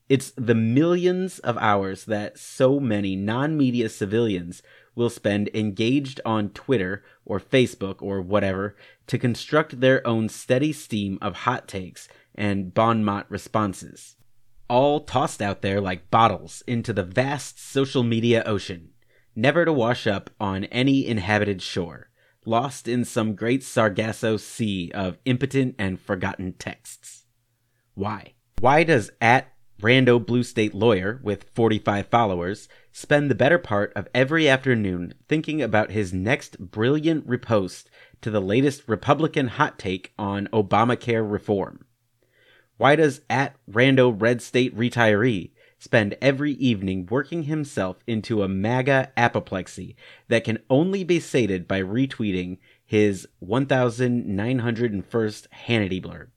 It's 0.09 0.33
the 0.37 0.55
millions 0.55 1.41
of 1.41 1.59
hours 1.59 2.05
that 2.05 2.39
so 2.39 2.79
many 2.79 3.17
non 3.17 3.57
media 3.57 3.89
civilians 3.89 4.63
will 4.95 5.11
spend 5.11 5.51
engaged 5.55 6.21
on 6.25 6.51
Twitter 6.51 7.03
or 7.25 7.41
Facebook 7.41 7.97
or 8.01 8.21
whatever 8.21 8.77
to 9.07 9.19
construct 9.19 9.81
their 9.81 10.07
own 10.07 10.29
steady 10.29 10.73
stream 10.73 11.19
of 11.21 11.39
hot 11.39 11.69
takes 11.69 12.09
and 12.35 12.75
bon 12.75 13.05
mot 13.05 13.31
responses, 13.31 14.17
all 14.69 15.01
tossed 15.01 15.43
out 15.43 15.63
there 15.63 15.81
like 15.81 16.11
bottles 16.11 16.63
into 16.67 16.93
the 16.93 17.03
vast 17.03 17.59
social 17.61 18.03
media 18.03 18.43
ocean, 18.47 18.91
never 19.37 19.65
to 19.65 19.73
wash 19.73 20.07
up 20.07 20.31
on 20.41 20.65
any 20.65 21.07
inhabited 21.07 21.63
shore, 21.63 22.11
lost 22.45 22.89
in 22.89 23.05
some 23.05 23.35
great 23.35 23.63
Sargasso 23.63 24.37
sea 24.37 24.91
of 24.95 25.19
impotent 25.25 25.75
and 25.79 26.01
forgotten 26.01 26.53
texts. 26.55 27.27
Why? 27.95 28.35
Why 28.61 28.85
does 28.85 29.11
at 29.21 29.53
Rando 29.81 30.25
Blue 30.25 30.43
State 30.43 30.75
lawyer 30.75 31.21
with 31.23 31.45
45 31.55 32.07
followers 32.07 32.69
spend 32.97 33.29
the 33.29 33.35
better 33.35 33.59
part 33.59 33.93
of 33.97 34.07
every 34.15 34.49
afternoon 34.49 35.13
thinking 35.29 35.61
about 35.61 35.91
his 35.91 36.15
next 36.15 36.57
brilliant 36.61 37.27
riposte 37.27 37.91
to 38.21 38.31
the 38.31 38.41
latest 38.41 38.85
Republican 38.87 39.49
hot 39.49 39.81
take 39.81 40.13
on 40.17 40.47
Obamacare 40.53 41.29
reform? 41.29 41.85
Why 42.77 42.95
does 42.95 43.23
at 43.29 43.57
Rando 43.69 44.15
Red 44.17 44.41
State 44.41 44.77
retiree 44.77 45.51
spend 45.77 46.17
every 46.23 46.53
evening 46.53 47.09
working 47.11 47.43
himself 47.43 47.97
into 48.07 48.45
a 48.45 48.49
MAGA 48.49 49.11
apoplexy 49.17 49.97
that 50.29 50.45
can 50.45 50.61
only 50.71 51.03
be 51.03 51.19
sated 51.19 51.67
by 51.67 51.83
retweeting 51.83 52.59
his 52.87 53.27
1901st 53.43 55.49
Hannity 55.67 56.01
blurb? 56.01 56.29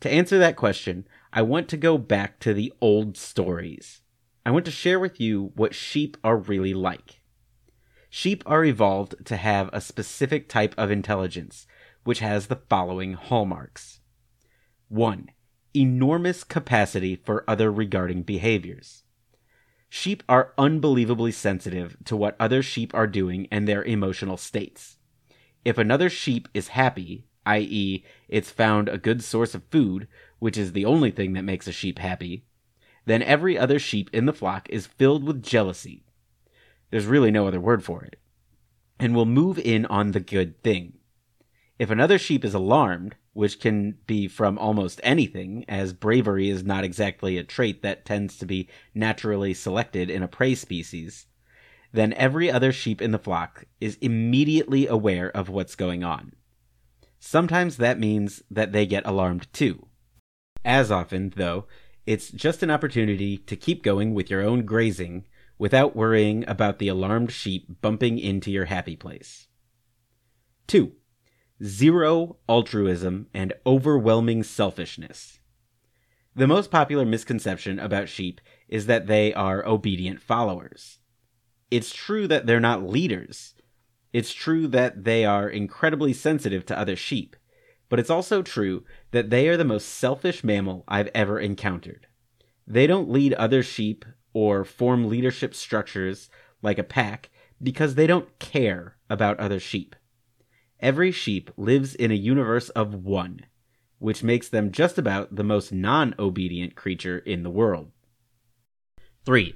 To 0.00 0.10
answer 0.10 0.36
that 0.38 0.56
question, 0.56 1.06
I 1.32 1.42
want 1.42 1.68
to 1.68 1.76
go 1.76 1.96
back 1.96 2.40
to 2.40 2.52
the 2.52 2.72
old 2.80 3.16
stories. 3.16 4.00
I 4.46 4.50
want 4.50 4.66
to 4.66 4.70
share 4.70 5.00
with 5.00 5.20
you 5.20 5.52
what 5.54 5.74
sheep 5.74 6.18
are 6.22 6.36
really 6.36 6.74
like. 6.74 7.22
Sheep 8.10 8.44
are 8.44 8.64
evolved 8.64 9.24
to 9.24 9.36
have 9.36 9.70
a 9.72 9.80
specific 9.80 10.48
type 10.48 10.74
of 10.76 10.90
intelligence, 10.90 11.66
which 12.04 12.18
has 12.18 12.46
the 12.46 12.60
following 12.68 13.14
hallmarks 13.14 14.00
1. 14.88 15.30
Enormous 15.74 16.44
capacity 16.44 17.16
for 17.16 17.48
other 17.48 17.72
regarding 17.72 18.22
behaviors. 18.22 19.02
Sheep 19.88 20.22
are 20.28 20.52
unbelievably 20.58 21.32
sensitive 21.32 21.96
to 22.04 22.14
what 22.14 22.36
other 22.38 22.62
sheep 22.62 22.92
are 22.94 23.06
doing 23.06 23.48
and 23.50 23.66
their 23.66 23.82
emotional 23.82 24.36
states. 24.36 24.98
If 25.64 25.78
another 25.78 26.10
sheep 26.10 26.48
is 26.52 26.68
happy, 26.68 27.24
i.e., 27.46 28.04
it's 28.28 28.50
found 28.50 28.88
a 28.90 28.98
good 28.98 29.24
source 29.24 29.54
of 29.54 29.64
food, 29.70 30.06
which 30.38 30.58
is 30.58 30.72
the 30.72 30.84
only 30.84 31.10
thing 31.10 31.32
that 31.32 31.44
makes 31.44 31.66
a 31.66 31.72
sheep 31.72 31.98
happy, 31.98 32.44
then 33.06 33.22
every 33.22 33.58
other 33.58 33.78
sheep 33.78 34.10
in 34.12 34.26
the 34.26 34.32
flock 34.32 34.68
is 34.70 34.86
filled 34.86 35.24
with 35.24 35.42
jealousy. 35.42 36.04
There's 36.90 37.06
really 37.06 37.30
no 37.30 37.46
other 37.46 37.60
word 37.60 37.84
for 37.84 38.04
it. 38.04 38.16
And 38.98 39.14
will 39.14 39.26
move 39.26 39.58
in 39.58 39.86
on 39.86 40.12
the 40.12 40.20
good 40.20 40.62
thing. 40.62 40.94
If 41.78 41.90
another 41.90 42.18
sheep 42.18 42.44
is 42.44 42.54
alarmed, 42.54 43.16
which 43.32 43.58
can 43.58 43.98
be 44.06 44.28
from 44.28 44.56
almost 44.58 45.00
anything, 45.02 45.64
as 45.68 45.92
bravery 45.92 46.48
is 46.48 46.62
not 46.62 46.84
exactly 46.84 47.36
a 47.36 47.42
trait 47.42 47.82
that 47.82 48.04
tends 48.04 48.38
to 48.38 48.46
be 48.46 48.68
naturally 48.94 49.52
selected 49.52 50.08
in 50.08 50.22
a 50.22 50.28
prey 50.28 50.54
species, 50.54 51.26
then 51.92 52.12
every 52.14 52.50
other 52.50 52.72
sheep 52.72 53.02
in 53.02 53.10
the 53.10 53.18
flock 53.18 53.64
is 53.80 53.98
immediately 54.00 54.86
aware 54.86 55.30
of 55.30 55.48
what's 55.48 55.74
going 55.74 56.04
on. 56.04 56.32
Sometimes 57.18 57.76
that 57.78 57.98
means 57.98 58.42
that 58.50 58.72
they 58.72 58.86
get 58.86 59.06
alarmed 59.06 59.52
too. 59.52 59.88
As 60.64 60.90
often, 60.92 61.32
though, 61.36 61.66
it's 62.06 62.30
just 62.30 62.62
an 62.62 62.70
opportunity 62.70 63.38
to 63.38 63.56
keep 63.56 63.82
going 63.82 64.14
with 64.14 64.30
your 64.30 64.42
own 64.42 64.64
grazing 64.64 65.24
without 65.58 65.96
worrying 65.96 66.44
about 66.48 66.78
the 66.78 66.88
alarmed 66.88 67.32
sheep 67.32 67.80
bumping 67.80 68.18
into 68.18 68.50
your 68.50 68.66
happy 68.66 68.96
place. 68.96 69.46
2. 70.66 70.92
Zero 71.62 72.36
altruism 72.48 73.28
and 73.32 73.52
overwhelming 73.64 74.42
selfishness. 74.42 75.38
The 76.34 76.48
most 76.48 76.70
popular 76.70 77.04
misconception 77.04 77.78
about 77.78 78.08
sheep 78.08 78.40
is 78.68 78.86
that 78.86 79.06
they 79.06 79.32
are 79.32 79.64
obedient 79.64 80.20
followers. 80.20 80.98
It's 81.70 81.94
true 81.94 82.26
that 82.26 82.46
they're 82.46 82.60
not 82.60 82.82
leaders. 82.82 83.54
It's 84.12 84.32
true 84.32 84.66
that 84.68 85.04
they 85.04 85.24
are 85.24 85.48
incredibly 85.48 86.12
sensitive 86.12 86.66
to 86.66 86.78
other 86.78 86.96
sheep 86.96 87.36
but 87.88 87.98
it's 87.98 88.10
also 88.10 88.42
true 88.42 88.84
that 89.10 89.30
they 89.30 89.48
are 89.48 89.56
the 89.56 89.64
most 89.64 89.88
selfish 89.88 90.42
mammal 90.42 90.84
I've 90.88 91.10
ever 91.14 91.38
encountered. 91.38 92.06
They 92.66 92.86
don't 92.86 93.10
lead 93.10 93.34
other 93.34 93.62
sheep 93.62 94.04
or 94.32 94.64
form 94.64 95.08
leadership 95.08 95.54
structures 95.54 96.28
like 96.62 96.78
a 96.78 96.84
pack 96.84 97.30
because 97.62 97.94
they 97.94 98.06
don't 98.06 98.38
care 98.38 98.96
about 99.08 99.38
other 99.38 99.60
sheep. 99.60 99.94
Every 100.80 101.12
sheep 101.12 101.50
lives 101.56 101.94
in 101.94 102.10
a 102.10 102.14
universe 102.14 102.68
of 102.70 102.94
one, 102.94 103.46
which 103.98 104.22
makes 104.22 104.48
them 104.48 104.72
just 104.72 104.98
about 104.98 105.36
the 105.36 105.44
most 105.44 105.72
non 105.72 106.14
obedient 106.18 106.74
creature 106.74 107.18
in 107.18 107.42
the 107.42 107.50
world. 107.50 107.90
3. 109.24 109.54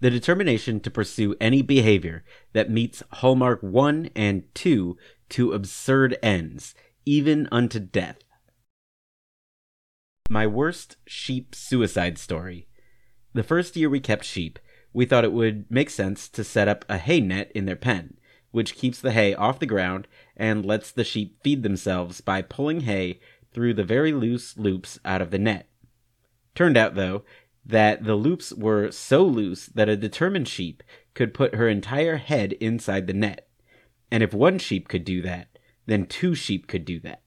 The 0.00 0.10
determination 0.10 0.80
to 0.80 0.90
pursue 0.90 1.36
any 1.40 1.62
behavior 1.62 2.24
that 2.54 2.70
meets 2.70 3.02
Hallmark 3.12 3.62
1 3.62 4.10
and 4.16 4.44
2 4.54 4.96
to 5.30 5.52
absurd 5.52 6.16
ends, 6.22 6.74
even 7.04 7.48
unto 7.50 7.78
death. 7.80 8.18
My 10.30 10.46
worst 10.46 10.96
sheep 11.06 11.54
suicide 11.54 12.18
story. 12.18 12.68
The 13.34 13.42
first 13.42 13.76
year 13.76 13.88
we 13.90 14.00
kept 14.00 14.24
sheep, 14.24 14.58
we 14.92 15.06
thought 15.06 15.24
it 15.24 15.32
would 15.32 15.70
make 15.70 15.90
sense 15.90 16.28
to 16.30 16.44
set 16.44 16.68
up 16.68 16.84
a 16.88 16.98
hay 16.98 17.20
net 17.20 17.50
in 17.54 17.66
their 17.66 17.76
pen, 17.76 18.18
which 18.50 18.76
keeps 18.76 19.00
the 19.00 19.12
hay 19.12 19.34
off 19.34 19.58
the 19.58 19.66
ground 19.66 20.06
and 20.36 20.64
lets 20.64 20.90
the 20.90 21.04
sheep 21.04 21.38
feed 21.42 21.62
themselves 21.62 22.20
by 22.20 22.42
pulling 22.42 22.82
hay 22.82 23.20
through 23.52 23.74
the 23.74 23.84
very 23.84 24.12
loose 24.12 24.56
loops 24.56 24.98
out 25.04 25.22
of 25.22 25.30
the 25.30 25.38
net. 25.38 25.68
Turned 26.54 26.76
out, 26.76 26.94
though, 26.94 27.24
that 27.64 28.04
the 28.04 28.14
loops 28.14 28.52
were 28.52 28.90
so 28.90 29.24
loose 29.24 29.66
that 29.66 29.88
a 29.88 29.96
determined 29.96 30.48
sheep 30.48 30.82
could 31.14 31.34
put 31.34 31.54
her 31.54 31.68
entire 31.68 32.16
head 32.16 32.52
inside 32.54 33.06
the 33.06 33.12
net. 33.12 33.48
And 34.10 34.22
if 34.22 34.34
one 34.34 34.58
sheep 34.58 34.88
could 34.88 35.04
do 35.04 35.22
that, 35.22 35.51
then 35.86 36.06
two 36.06 36.34
sheep 36.34 36.66
could 36.66 36.84
do 36.84 37.00
that. 37.00 37.22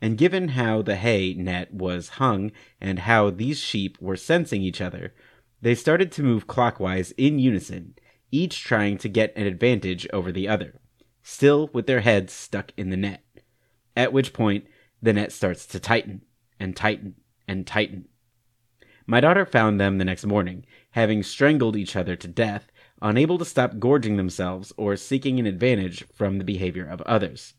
And 0.00 0.18
given 0.18 0.48
how 0.48 0.82
the 0.82 0.96
hay 0.96 1.34
net 1.34 1.72
was 1.72 2.10
hung 2.10 2.52
and 2.80 3.00
how 3.00 3.30
these 3.30 3.58
sheep 3.58 3.96
were 4.00 4.16
sensing 4.16 4.62
each 4.62 4.80
other, 4.80 5.14
they 5.62 5.74
started 5.74 6.12
to 6.12 6.22
move 6.22 6.46
clockwise 6.46 7.12
in 7.12 7.38
unison, 7.38 7.94
each 8.30 8.62
trying 8.62 8.98
to 8.98 9.08
get 9.08 9.36
an 9.36 9.46
advantage 9.46 10.06
over 10.12 10.30
the 10.30 10.48
other, 10.48 10.80
still 11.22 11.70
with 11.72 11.86
their 11.86 12.00
heads 12.00 12.32
stuck 12.32 12.72
in 12.76 12.90
the 12.90 12.96
net. 12.96 13.24
At 13.96 14.12
which 14.12 14.32
point, 14.34 14.66
the 15.00 15.14
net 15.14 15.32
starts 15.32 15.66
to 15.68 15.80
tighten 15.80 16.22
and 16.60 16.76
tighten 16.76 17.14
and 17.48 17.66
tighten. 17.66 18.08
My 19.06 19.20
daughter 19.20 19.46
found 19.46 19.80
them 19.80 19.98
the 19.98 20.04
next 20.04 20.26
morning, 20.26 20.66
having 20.90 21.22
strangled 21.22 21.76
each 21.76 21.96
other 21.96 22.16
to 22.16 22.28
death, 22.28 22.70
unable 23.00 23.38
to 23.38 23.44
stop 23.44 23.78
gorging 23.78 24.16
themselves 24.16 24.72
or 24.76 24.96
seeking 24.96 25.38
an 25.38 25.46
advantage 25.46 26.04
from 26.12 26.38
the 26.38 26.44
behavior 26.44 26.86
of 26.86 27.00
others. 27.02 27.54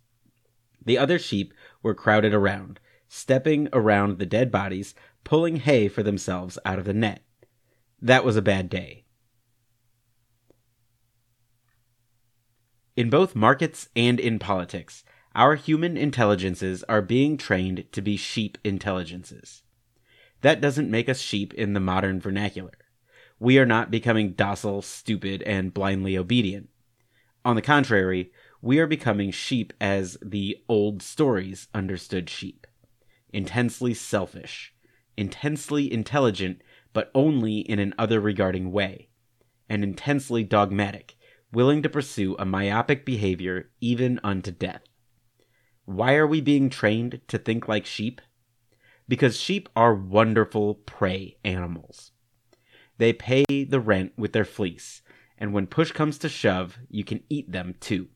The 0.88 0.98
other 0.98 1.20
sheep 1.20 1.54
were 1.84 1.94
crowded 1.94 2.34
around, 2.34 2.80
stepping 3.10 3.68
around 3.74 4.20
the 4.20 4.26
dead 4.26 4.50
bodies, 4.50 4.96
pulling 5.26 5.58
hay 5.58 5.90
for 5.90 6.02
themselves 6.02 6.58
out 6.64 6.80
of 6.80 6.86
the 6.86 6.94
net. 6.94 7.24
That 8.02 8.24
was 8.24 8.38
a 8.38 8.42
bad 8.42 8.70
day. 8.70 9.04
In 12.96 13.10
both 13.10 13.36
markets 13.36 13.90
and 13.98 14.18
in 14.18 14.40
politics, 14.40 15.04
our 15.36 15.56
human 15.56 15.98
intelligences 15.98 16.86
are 16.86 17.02
being 17.02 17.36
trained 17.36 17.84
to 17.92 18.02
be 18.02 18.16
sheep 18.16 18.58
intelligences. 18.64 19.64
That 20.40 20.62
doesn't 20.62 20.90
make 20.90 21.10
us 21.10 21.20
sheep 21.20 21.54
in 21.56 21.74
the 21.74 21.82
modern 21.82 22.22
vernacular. 22.22 22.78
We 23.40 23.60
are 23.60 23.66
not 23.66 23.92
becoming 23.92 24.32
docile, 24.32 24.82
stupid, 24.82 25.42
and 25.42 25.74
blindly 25.74 26.18
obedient. 26.18 26.70
On 27.44 27.58
the 27.58 27.62
contrary, 27.62 28.32
we 28.62 28.80
are 28.80 28.88
becoming 28.88 29.32
sheep 29.32 29.74
as 29.80 30.18
the 30.22 30.58
old 30.68 31.02
stories 31.02 31.68
understood 31.74 32.30
sheep 32.30 32.68
intensely 33.34 33.94
selfish, 33.94 34.74
intensely 35.18 35.92
intelligent, 35.92 36.62
but 36.94 37.12
only 37.14 37.60
in 37.60 37.78
an 37.78 37.94
other 38.00 38.20
regarding 38.20 38.72
way, 38.72 39.10
and 39.70 39.84
intensely 39.84 40.44
dogmatic, 40.44 41.16
willing 41.52 41.82
to 41.84 41.90
pursue 41.90 42.36
a 42.40 42.46
myopic 42.46 43.06
behavior 43.06 43.70
even 43.82 44.20
unto 44.24 44.50
death. 44.50 44.82
Why 45.86 46.16
are 46.16 46.26
we 46.26 46.42
being 46.42 46.70
trained 46.70 47.22
to 47.28 47.38
think 47.38 47.68
like 47.68 47.86
sheep? 47.86 48.22
Because 49.08 49.40
sheep 49.40 49.70
are 49.76 49.94
wonderful 49.94 50.76
prey 50.76 51.38
animals. 51.44 52.12
They 52.98 53.14
pay 53.14 53.46
the 53.50 53.80
rent 53.80 54.14
with 54.18 54.34
their 54.34 54.46
fleece, 54.46 55.02
and 55.38 55.54
when 55.54 55.68
push 55.68 55.92
comes 55.92 56.18
to 56.20 56.30
shove, 56.30 56.80
you 56.90 57.04
can 57.04 57.24
eat 57.30 57.52
them 57.52 57.76
too. 57.80 58.08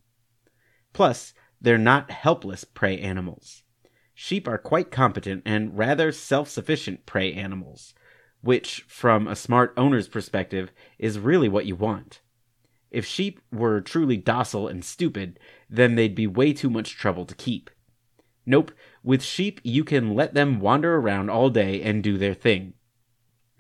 Plus, 0.93 1.33
they're 1.60 1.77
not 1.77 2.12
helpless 2.12 2.63
prey 2.63 3.00
animals. 3.00 3.63
Sheep 4.13 4.48
are 4.48 4.57
quite 4.57 4.91
competent 4.91 5.43
and 5.45 5.77
rather 5.77 6.12
self 6.12 6.50
sufficient 6.50 7.05
prey 7.05 7.33
animals, 7.33 7.93
which, 8.41 8.86
from 8.88 9.27
a 9.27 9.36
smart 9.36 9.74
owner's 9.77 10.07
perspective, 10.07 10.71
is 11.00 11.19
really 11.19 11.50
what 11.50 11.65
you 11.65 11.75
want. 11.75 12.21
If 12.91 13.05
sheep 13.05 13.39
were 13.51 13.79
truly 13.79 14.17
docile 14.17 14.67
and 14.67 14.83
stupid, 14.83 15.39
then 15.69 15.95
they'd 15.95 16.13
be 16.13 16.27
way 16.27 16.51
too 16.51 16.69
much 16.69 16.98
trouble 16.98 17.25
to 17.25 17.36
keep. 17.36 17.69
Nope, 18.45 18.71
with 19.03 19.24
sheep 19.24 19.62
you 19.63 19.83
can 19.83 20.13
let 20.13 20.33
them 20.33 20.60
wander 20.60 20.98
around 20.98 21.29
all 21.29 21.50
day 21.50 21.81
and 21.81 22.03
do 22.03 22.17
their 22.17 22.33
thing. 22.33 22.74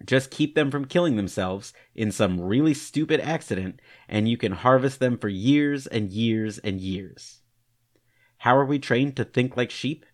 Just 0.05 0.31
keep 0.31 0.55
them 0.55 0.71
from 0.71 0.85
killing 0.85 1.15
themselves 1.15 1.73
in 1.95 2.11
some 2.11 2.39
really 2.39 2.73
stupid 2.73 3.19
accident, 3.19 3.79
and 4.07 4.27
you 4.27 4.37
can 4.37 4.53
harvest 4.53 4.99
them 4.99 5.17
for 5.17 5.29
years 5.29 5.87
and 5.87 6.09
years 6.11 6.57
and 6.59 6.79
years. 6.79 7.41
How 8.37 8.57
are 8.57 8.65
we 8.65 8.79
trained 8.79 9.15
to 9.17 9.23
think 9.23 9.55
like 9.55 9.69
sheep? 9.69 10.05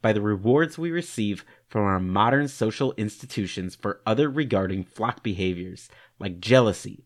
By 0.00 0.14
the 0.14 0.22
rewards 0.22 0.78
we 0.78 0.90
receive 0.90 1.44
from 1.68 1.82
our 1.82 2.00
modern 2.00 2.48
social 2.48 2.94
institutions 2.96 3.74
for 3.74 4.00
other 4.06 4.30
regarding 4.30 4.84
flock 4.84 5.22
behaviors 5.22 5.90
like 6.18 6.40
jealousy, 6.40 7.04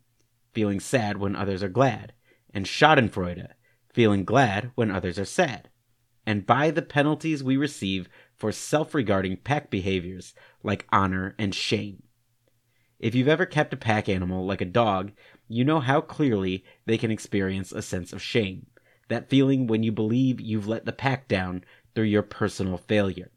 feeling 0.52 0.78
sad 0.78 1.16
when 1.16 1.34
others 1.34 1.62
are 1.62 1.68
glad, 1.68 2.12
and 2.52 2.66
schadenfreude, 2.66 3.48
feeling 3.92 4.24
glad 4.24 4.70
when 4.76 4.92
others 4.92 5.18
are 5.18 5.24
sad, 5.24 5.70
and 6.24 6.46
by 6.46 6.70
the 6.70 6.82
penalties 6.82 7.42
we 7.42 7.56
receive 7.56 8.08
for 8.36 8.52
self 8.52 8.94
regarding 8.94 9.36
pack 9.38 9.70
behaviors 9.70 10.34
like 10.62 10.86
honor 10.92 11.34
and 11.36 11.54
shame. 11.54 12.03
If 13.04 13.14
you've 13.14 13.28
ever 13.28 13.44
kept 13.44 13.74
a 13.74 13.76
pack 13.76 14.08
animal 14.08 14.46
like 14.46 14.62
a 14.62 14.64
dog, 14.64 15.12
you 15.46 15.62
know 15.62 15.80
how 15.80 16.00
clearly 16.00 16.64
they 16.86 16.96
can 16.96 17.10
experience 17.10 17.70
a 17.70 17.82
sense 17.82 18.14
of 18.14 18.22
shame. 18.22 18.68
That 19.08 19.28
feeling 19.28 19.66
when 19.66 19.82
you 19.82 19.92
believe 19.92 20.40
you've 20.40 20.66
let 20.66 20.86
the 20.86 20.92
pack 20.92 21.28
down 21.28 21.66
through 21.94 22.06
your 22.06 22.22
personal 22.22 22.78
failure. 22.78 23.30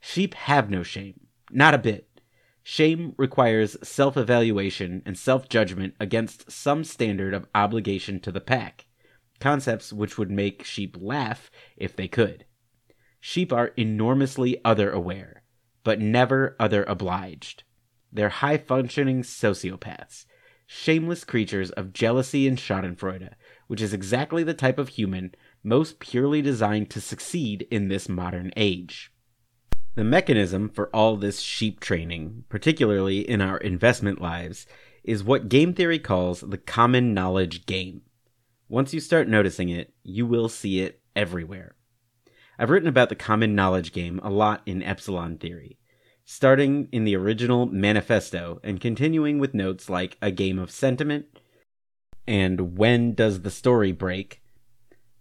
Sheep 0.00 0.32
have 0.32 0.70
no 0.70 0.82
shame, 0.82 1.26
not 1.50 1.74
a 1.74 1.78
bit. 1.78 2.22
Shame 2.62 3.14
requires 3.18 3.76
self 3.86 4.16
evaluation 4.16 5.02
and 5.04 5.18
self 5.18 5.46
judgment 5.50 5.92
against 6.00 6.50
some 6.50 6.82
standard 6.82 7.34
of 7.34 7.48
obligation 7.54 8.18
to 8.20 8.32
the 8.32 8.40
pack, 8.40 8.86
concepts 9.40 9.92
which 9.92 10.16
would 10.16 10.30
make 10.30 10.64
sheep 10.64 10.96
laugh 10.98 11.50
if 11.76 11.94
they 11.94 12.08
could. 12.08 12.46
Sheep 13.20 13.52
are 13.52 13.74
enormously 13.76 14.58
other 14.64 14.90
aware, 14.90 15.42
but 15.84 16.00
never 16.00 16.56
other 16.58 16.82
obliged. 16.84 17.64
They're 18.12 18.28
high 18.28 18.58
functioning 18.58 19.22
sociopaths, 19.22 20.26
shameless 20.66 21.24
creatures 21.24 21.70
of 21.70 21.92
jealousy 21.92 22.46
and 22.46 22.58
schadenfreude, 22.58 23.34
which 23.66 23.82
is 23.82 23.92
exactly 23.92 24.42
the 24.42 24.54
type 24.54 24.78
of 24.78 24.90
human 24.90 25.34
most 25.62 25.98
purely 25.98 26.42
designed 26.42 26.90
to 26.90 27.00
succeed 27.00 27.66
in 27.70 27.88
this 27.88 28.08
modern 28.08 28.52
age. 28.56 29.12
The 29.96 30.04
mechanism 30.04 30.68
for 30.68 30.88
all 30.94 31.16
this 31.16 31.40
sheep 31.40 31.80
training, 31.80 32.44
particularly 32.48 33.28
in 33.28 33.40
our 33.40 33.58
investment 33.58 34.20
lives, 34.20 34.66
is 35.02 35.24
what 35.24 35.48
game 35.48 35.74
theory 35.74 35.98
calls 35.98 36.40
the 36.40 36.58
common 36.58 37.12
knowledge 37.12 37.66
game. 37.66 38.02
Once 38.68 38.94
you 38.94 39.00
start 39.00 39.28
noticing 39.28 39.68
it, 39.68 39.92
you 40.04 40.24
will 40.24 40.48
see 40.48 40.80
it 40.80 41.00
everywhere. 41.16 41.74
I've 42.56 42.70
written 42.70 42.88
about 42.88 43.08
the 43.08 43.16
common 43.16 43.56
knowledge 43.56 43.92
game 43.92 44.20
a 44.22 44.30
lot 44.30 44.62
in 44.66 44.82
Epsilon 44.82 45.38
Theory, 45.38 45.79
starting 46.32 46.88
in 46.92 47.02
the 47.02 47.16
original 47.16 47.66
manifesto 47.66 48.60
and 48.62 48.80
continuing 48.80 49.40
with 49.40 49.52
notes 49.52 49.90
like 49.90 50.16
a 50.22 50.30
game 50.30 50.60
of 50.60 50.70
sentiment 50.70 51.26
and 52.24 52.78
when 52.78 53.12
does 53.14 53.42
the 53.42 53.50
story 53.50 53.90
break. 53.90 54.40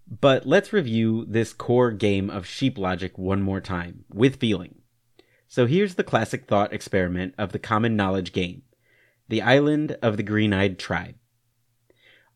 But 0.07 0.45
let's 0.45 0.71
review 0.71 1.25
this 1.27 1.51
core 1.51 1.89
game 1.89 2.29
of 2.29 2.45
sheep 2.45 2.77
logic 2.77 3.17
one 3.17 3.41
more 3.41 3.59
time, 3.59 4.05
with 4.13 4.35
feeling. 4.35 4.83
So 5.47 5.65
here's 5.65 5.95
the 5.95 6.03
classic 6.03 6.45
thought 6.45 6.71
experiment 6.73 7.33
of 7.39 7.53
the 7.53 7.59
common 7.59 7.95
knowledge 7.95 8.31
game 8.31 8.61
the 9.27 9.41
island 9.41 9.97
of 10.03 10.15
the 10.15 10.23
green 10.23 10.53
eyed 10.53 10.77
tribe. 10.77 11.15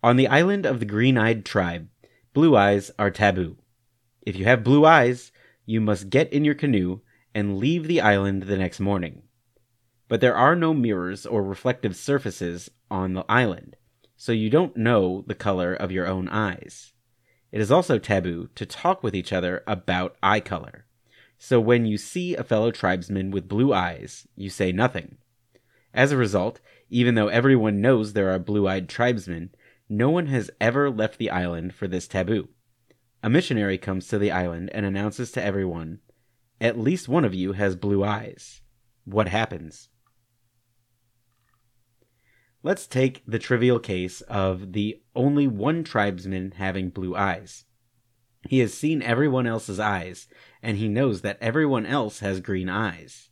On 0.01 0.15
the 0.15 0.27
island 0.27 0.65
of 0.65 0.79
the 0.79 0.85
green 0.87 1.15
eyed 1.15 1.45
tribe, 1.45 1.89
blue 2.33 2.57
eyes 2.57 2.89
are 2.97 3.11
taboo. 3.11 3.55
If 4.23 4.35
you 4.35 4.45
have 4.45 4.63
blue 4.63 4.83
eyes, 4.83 5.31
you 5.63 5.79
must 5.79 6.09
get 6.09 6.33
in 6.33 6.43
your 6.43 6.55
canoe 6.55 7.01
and 7.33 7.57
leave 7.57 7.87
the 7.87 8.01
island 8.01 8.43
the 8.43 8.57
next 8.57 8.79
morning. 8.79 9.23
But 10.07 10.21
there 10.21 10.35
are 10.35 10.55
no 10.55 10.73
mirrors 10.73 11.25
or 11.25 11.43
reflective 11.43 11.95
surfaces 11.95 12.69
on 12.91 13.13
the 13.13 13.25
island, 13.27 13.75
so 14.15 14.31
you 14.31 14.49
don't 14.49 14.77
know 14.77 15.23
the 15.27 15.35
color 15.35 15.73
of 15.73 15.91
your 15.91 16.07
own 16.07 16.29
eyes. 16.29 16.93
It 17.51 17.61
is 17.61 17.71
also 17.71 17.99
taboo 17.99 18.49
to 18.55 18.65
talk 18.65 19.03
with 19.03 19.15
each 19.15 19.31
other 19.31 19.63
about 19.67 20.15
eye 20.21 20.39
color. 20.39 20.85
So 21.37 21.59
when 21.59 21.85
you 21.85 21.97
see 21.97 22.35
a 22.35 22.43
fellow 22.43 22.71
tribesman 22.71 23.31
with 23.31 23.49
blue 23.49 23.73
eyes, 23.73 24.27
you 24.35 24.49
say 24.49 24.71
nothing. 24.71 25.17
As 25.93 26.11
a 26.11 26.17
result, 26.17 26.59
even 26.89 27.15
though 27.15 27.27
everyone 27.27 27.81
knows 27.81 28.13
there 28.13 28.31
are 28.31 28.39
blue 28.39 28.67
eyed 28.67 28.87
tribesmen, 28.89 29.51
no 29.89 30.09
one 30.09 30.27
has 30.27 30.49
ever 30.61 30.89
left 30.89 31.17
the 31.17 31.29
island 31.29 31.73
for 31.73 31.87
this 31.87 32.07
taboo. 32.07 32.49
A 33.21 33.29
missionary 33.29 33.77
comes 33.77 34.07
to 34.07 34.17
the 34.17 34.31
island 34.31 34.69
and 34.73 34.85
announces 34.85 35.31
to 35.33 35.43
everyone, 35.43 35.99
At 36.63 36.79
least 36.79 37.09
one 37.09 37.25
of 37.25 37.35
you 37.35 37.51
has 37.51 37.75
blue 37.75 38.05
eyes. 38.05 38.61
What 39.03 39.27
happens? 39.27 39.89
Let's 42.63 42.87
take 42.87 43.21
the 43.27 43.37
trivial 43.37 43.79
case 43.79 44.21
of 44.21 44.71
the 44.71 45.01
only 45.13 45.45
one 45.45 45.83
tribesman 45.83 46.51
having 46.51 46.89
blue 46.89 47.17
eyes. 47.17 47.65
He 48.47 48.59
has 48.59 48.73
seen 48.73 49.01
everyone 49.01 49.45
else's 49.45 49.77
eyes, 49.77 50.29
and 50.61 50.77
he 50.77 50.87
knows 50.87 51.19
that 51.19 51.37
everyone 51.41 51.85
else 51.85 52.19
has 52.19 52.39
green 52.39 52.69
eyes. 52.69 53.29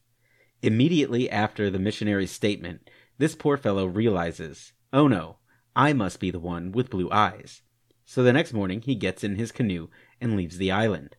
Immediately 0.62 1.30
after 1.30 1.70
the 1.70 1.80
missionary's 1.80 2.32
statement, 2.32 2.90
this 3.18 3.34
poor 3.34 3.56
fellow 3.56 3.86
realizes, 3.86 4.74
oh 4.92 5.08
no, 5.08 5.38
I 5.74 5.94
must 5.94 6.20
be 6.20 6.32
the 6.32 6.40
one 6.40 6.74
with 6.74 6.90
blue 6.90 7.10
eyes. 7.10 7.62
So 8.04 8.24
the 8.24 8.34
next 8.34 8.52
morning 8.52 8.82
he 8.82 8.96
gets 8.96 9.24
in 9.24 9.38
his 9.38 9.54
canoe 9.54 9.88
and 10.20 10.36
leaves 10.36 10.58
the 10.58 10.72
island. 10.72 11.16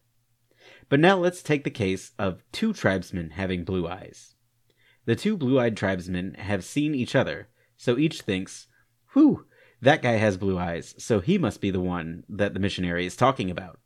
But 0.93 1.01
now 1.01 1.17
let's 1.17 1.43
take 1.43 1.65
the 1.65 1.71
case 1.71 2.13
of 2.19 2.45
two 2.53 2.75
tribesmen 2.75 3.31
having 3.31 3.65
blue 3.65 3.89
eyes. 3.89 4.35
The 5.07 5.17
two 5.17 5.39
blue 5.39 5.59
eyed 5.59 5.75
tribesmen 5.75 6.35
have 6.35 6.65
seen 6.65 6.95
each 6.95 7.15
other, 7.15 7.49
so 7.79 7.97
each 7.97 8.21
thinks, 8.21 8.67
whew, 9.15 9.47
that 9.81 10.03
guy 10.03 10.17
has 10.17 10.37
blue 10.37 10.59
eyes, 10.59 10.95
so 10.99 11.21
he 11.21 11.39
must 11.39 11.63
be 11.63 11.71
the 11.71 11.81
one 11.81 12.25
that 12.29 12.53
the 12.53 12.61
missionary 12.61 13.07
is 13.07 13.17
talking 13.17 13.51
about. 13.51 13.81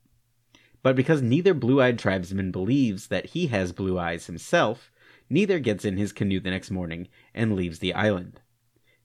But 0.82 0.96
because 0.96 1.22
neither 1.22 1.54
blue 1.54 1.80
eyed 1.80 1.96
tribesman 1.96 2.50
believes 2.50 3.06
that 3.06 3.26
he 3.26 3.46
has 3.46 3.70
blue 3.70 3.96
eyes 4.00 4.26
himself, 4.26 4.90
neither 5.30 5.60
gets 5.60 5.84
in 5.84 5.98
his 5.98 6.12
canoe 6.12 6.40
the 6.40 6.50
next 6.50 6.72
morning 6.72 7.06
and 7.32 7.54
leaves 7.54 7.78
the 7.78 7.94
island. 7.94 8.40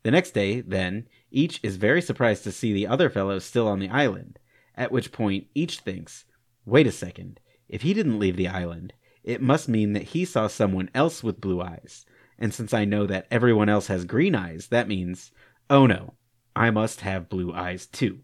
The 0.02 0.10
next 0.10 0.32
day, 0.32 0.62
then, 0.62 1.08
each 1.30 1.60
is 1.62 1.78
very 1.78 2.02
surprised 2.02 2.46
to 2.46 2.52
see 2.52 2.74
the 2.74 2.88
other 2.88 3.12
fellow 3.12 3.38
still 3.38 3.68
on 3.68 3.78
the 3.78 3.90
island, 3.90 4.40
at 4.74 4.92
which 4.92 5.12
point 5.12 5.46
each 5.54 5.82
thinks, 5.82 6.26
wait 6.66 6.88
a 6.88 6.92
second, 6.92 7.40
if 7.72 7.84
he 7.84 7.94
didn't 7.94 8.20
leave 8.20 8.36
the 8.36 8.50
island, 8.50 8.94
it 9.24 9.42
must 9.42 9.70
mean 9.70 9.94
that 9.94 10.10
he 10.10 10.26
saw 10.26 10.48
someone 10.48 10.90
else 10.94 11.24
with 11.24 11.42
blue 11.42 11.62
eyes. 11.62 12.06
And 12.38 12.54
since 12.54 12.74
I 12.74 12.84
know 12.86 13.08
that 13.08 13.28
everyone 13.32 13.70
else 13.70 13.88
has 13.88 14.04
green 14.04 14.36
eyes, 14.36 14.68
that 14.68 14.90
means, 14.90 15.32
oh 15.70 15.88
no, 15.88 16.16
I 16.54 16.70
must 16.70 17.02
have 17.02 17.30
blue 17.30 17.54
eyes 17.54 17.86
too. 17.86 18.20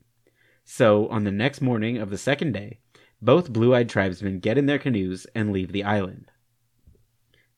So, 0.65 1.07
on 1.07 1.23
the 1.23 1.31
next 1.31 1.61
morning 1.61 1.97
of 1.97 2.09
the 2.09 2.17
second 2.17 2.51
day, 2.51 2.79
both 3.21 3.53
blue 3.53 3.73
eyed 3.73 3.87
tribesmen 3.87 4.39
get 4.39 4.57
in 4.57 4.65
their 4.65 4.77
canoes 4.77 5.25
and 5.33 5.53
leave 5.53 5.71
the 5.71 5.85
island. 5.85 6.29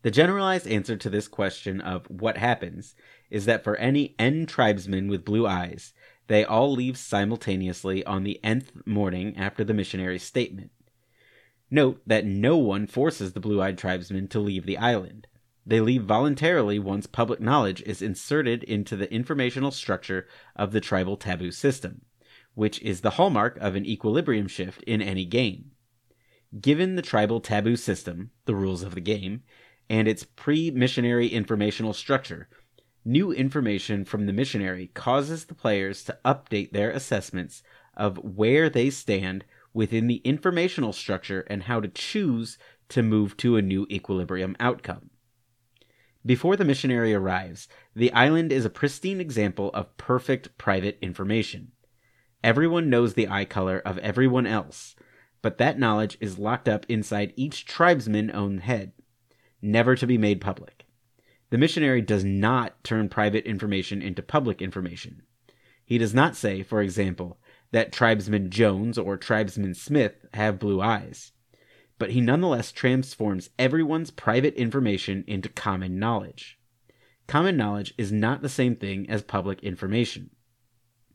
The 0.03 0.11
generalized 0.11 0.67
answer 0.67 0.95
to 0.95 1.09
this 1.09 1.27
question 1.27 1.81
of 1.81 2.05
what 2.05 2.37
happens 2.37 2.93
is 3.31 3.45
that 3.45 3.63
for 3.63 3.75
any 3.77 4.15
N 4.19 4.45
tribesmen 4.45 5.07
with 5.07 5.25
blue 5.25 5.47
eyes, 5.47 5.93
they 6.27 6.45
all 6.45 6.71
leave 6.71 6.97
simultaneously 6.97 8.05
on 8.05 8.23
the 8.23 8.39
nth 8.43 8.85
morning 8.85 9.35
after 9.35 9.63
the 9.63 9.73
missionary's 9.73 10.23
statement. 10.23 10.69
Note 11.71 12.01
that 12.05 12.25
no 12.25 12.57
one 12.57 12.87
forces 12.87 13.33
the 13.33 13.39
blue 13.39 13.61
eyed 13.61 13.77
tribesmen 13.77 14.27
to 14.29 14.39
leave 14.39 14.65
the 14.65 14.77
island. 14.77 15.27
They 15.65 15.81
leave 15.81 16.03
voluntarily 16.03 16.79
once 16.79 17.05
public 17.05 17.39
knowledge 17.39 17.83
is 17.83 18.01
inserted 18.01 18.63
into 18.63 18.95
the 18.95 19.11
informational 19.13 19.71
structure 19.71 20.27
of 20.55 20.71
the 20.71 20.81
tribal 20.81 21.15
taboo 21.15 21.51
system, 21.51 22.01
which 22.55 22.81
is 22.81 23.01
the 23.01 23.11
hallmark 23.11 23.55
of 23.57 23.75
an 23.75 23.85
equilibrium 23.85 24.47
shift 24.47 24.81
in 24.83 25.01
any 25.01 25.25
game. 25.25 25.71
Given 26.59 26.95
the 26.95 27.03
tribal 27.03 27.39
taboo 27.39 27.75
system, 27.75 28.31
the 28.45 28.55
rules 28.55 28.81
of 28.81 28.95
the 28.95 29.01
game, 29.01 29.43
and 29.89 30.07
its 30.07 30.23
pre 30.23 30.71
missionary 30.71 31.27
informational 31.27 31.93
structure, 31.93 32.49
new 33.05 33.31
information 33.31 34.05
from 34.05 34.25
the 34.25 34.33
missionary 34.33 34.87
causes 34.95 35.45
the 35.45 35.53
players 35.53 36.03
to 36.05 36.17
update 36.25 36.71
their 36.71 36.89
assessments 36.89 37.61
of 37.95 38.17
where 38.17 38.69
they 38.69 38.89
stand 38.89 39.45
within 39.73 40.07
the 40.07 40.21
informational 40.25 40.93
structure 40.93 41.41
and 41.47 41.63
how 41.63 41.79
to 41.79 41.87
choose 41.87 42.57
to 42.89 43.03
move 43.03 43.37
to 43.37 43.55
a 43.55 43.61
new 43.61 43.85
equilibrium 43.89 44.55
outcome. 44.59 45.09
Before 46.25 46.57
the 46.57 46.65
missionary 46.65 47.13
arrives, 47.13 47.67
the 47.95 48.11
island 48.11 48.51
is 48.51 48.65
a 48.65 48.69
pristine 48.69 49.21
example 49.21 49.69
of 49.73 49.95
perfect 49.97 50.57
private 50.57 50.97
information. 51.01 51.71
Everyone 52.43 52.89
knows 52.89 53.13
the 53.13 53.27
eye 53.29 53.45
color 53.45 53.79
of 53.85 53.97
everyone 53.99 54.45
else, 54.45 54.95
but 55.41 55.57
that 55.57 55.79
knowledge 55.79 56.17
is 56.19 56.39
locked 56.39 56.67
up 56.67 56.85
inside 56.89 57.33
each 57.35 57.65
tribesman's 57.65 58.33
own 58.33 58.59
head, 58.59 58.91
never 59.61 59.95
to 59.95 60.07
be 60.07 60.17
made 60.17 60.41
public. 60.41 60.85
The 61.51 61.57
missionary 61.57 62.01
does 62.01 62.23
not 62.23 62.83
turn 62.83 63.09
private 63.09 63.45
information 63.45 64.01
into 64.01 64.21
public 64.21 64.61
information. 64.61 65.23
He 65.85 65.97
does 65.97 66.13
not 66.13 66.35
say, 66.35 66.61
for 66.63 66.81
example, 66.81 67.39
that 67.71 67.91
tribesman 67.91 68.49
Jones 68.49 68.97
or 68.97 69.17
tribesman 69.17 69.73
Smith 69.73 70.25
have 70.33 70.59
blue 70.59 70.81
eyes, 70.81 71.31
but 71.97 72.11
he 72.11 72.21
nonetheless 72.21 72.71
transforms 72.71 73.49
everyone's 73.59 74.11
private 74.11 74.55
information 74.55 75.23
into 75.27 75.49
common 75.49 75.99
knowledge. 75.99 76.57
Common 77.27 77.55
knowledge 77.55 77.93
is 77.97 78.11
not 78.11 78.41
the 78.41 78.49
same 78.49 78.75
thing 78.75 79.09
as 79.09 79.21
public 79.21 79.63
information. 79.63 80.31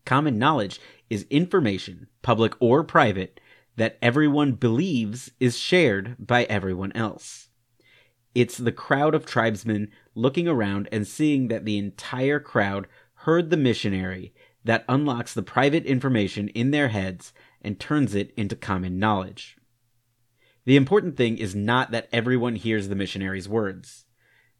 Common 0.04 0.38
knowledge 0.38 0.80
is 1.10 1.26
information, 1.30 2.06
public 2.22 2.54
or 2.60 2.84
private, 2.84 3.40
that 3.76 3.98
everyone 4.00 4.52
believes 4.52 5.32
is 5.40 5.58
shared 5.58 6.14
by 6.18 6.44
everyone 6.44 6.92
else. 6.92 7.48
It's 8.34 8.58
the 8.58 8.72
crowd 8.72 9.14
of 9.14 9.26
tribesmen 9.26 9.90
looking 10.14 10.46
around 10.46 10.88
and 10.92 11.06
seeing 11.06 11.48
that 11.48 11.64
the 11.64 11.78
entire 11.78 12.38
crowd 12.38 12.86
heard 13.14 13.50
the 13.50 13.56
missionary 13.56 14.34
that 14.64 14.84
unlocks 14.88 15.34
the 15.34 15.42
private 15.42 15.84
information 15.84 16.48
in 16.48 16.70
their 16.70 16.88
heads 16.88 17.32
and 17.62 17.78
turns 17.78 18.14
it 18.14 18.32
into 18.36 18.56
common 18.56 18.98
knowledge. 18.98 19.56
The 20.64 20.76
important 20.76 21.16
thing 21.16 21.36
is 21.36 21.54
not 21.54 21.90
that 21.90 22.08
everyone 22.12 22.56
hears 22.56 22.88
the 22.88 22.94
missionary's 22.94 23.48
words. 23.48 24.06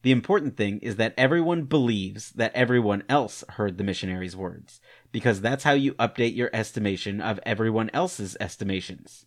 The 0.02 0.12
important 0.12 0.58
thing 0.58 0.80
is 0.80 0.96
that 0.96 1.14
everyone 1.16 1.62
believes 1.62 2.32
that 2.32 2.54
everyone 2.54 3.04
else 3.08 3.42
heard 3.50 3.78
the 3.78 3.84
missionary's 3.84 4.36
words, 4.36 4.82
because 5.12 5.40
that's 5.40 5.64
how 5.64 5.72
you 5.72 5.94
update 5.94 6.36
your 6.36 6.50
estimation 6.52 7.22
of 7.22 7.40
everyone 7.46 7.90
else's 7.94 8.36
estimations. 8.38 9.24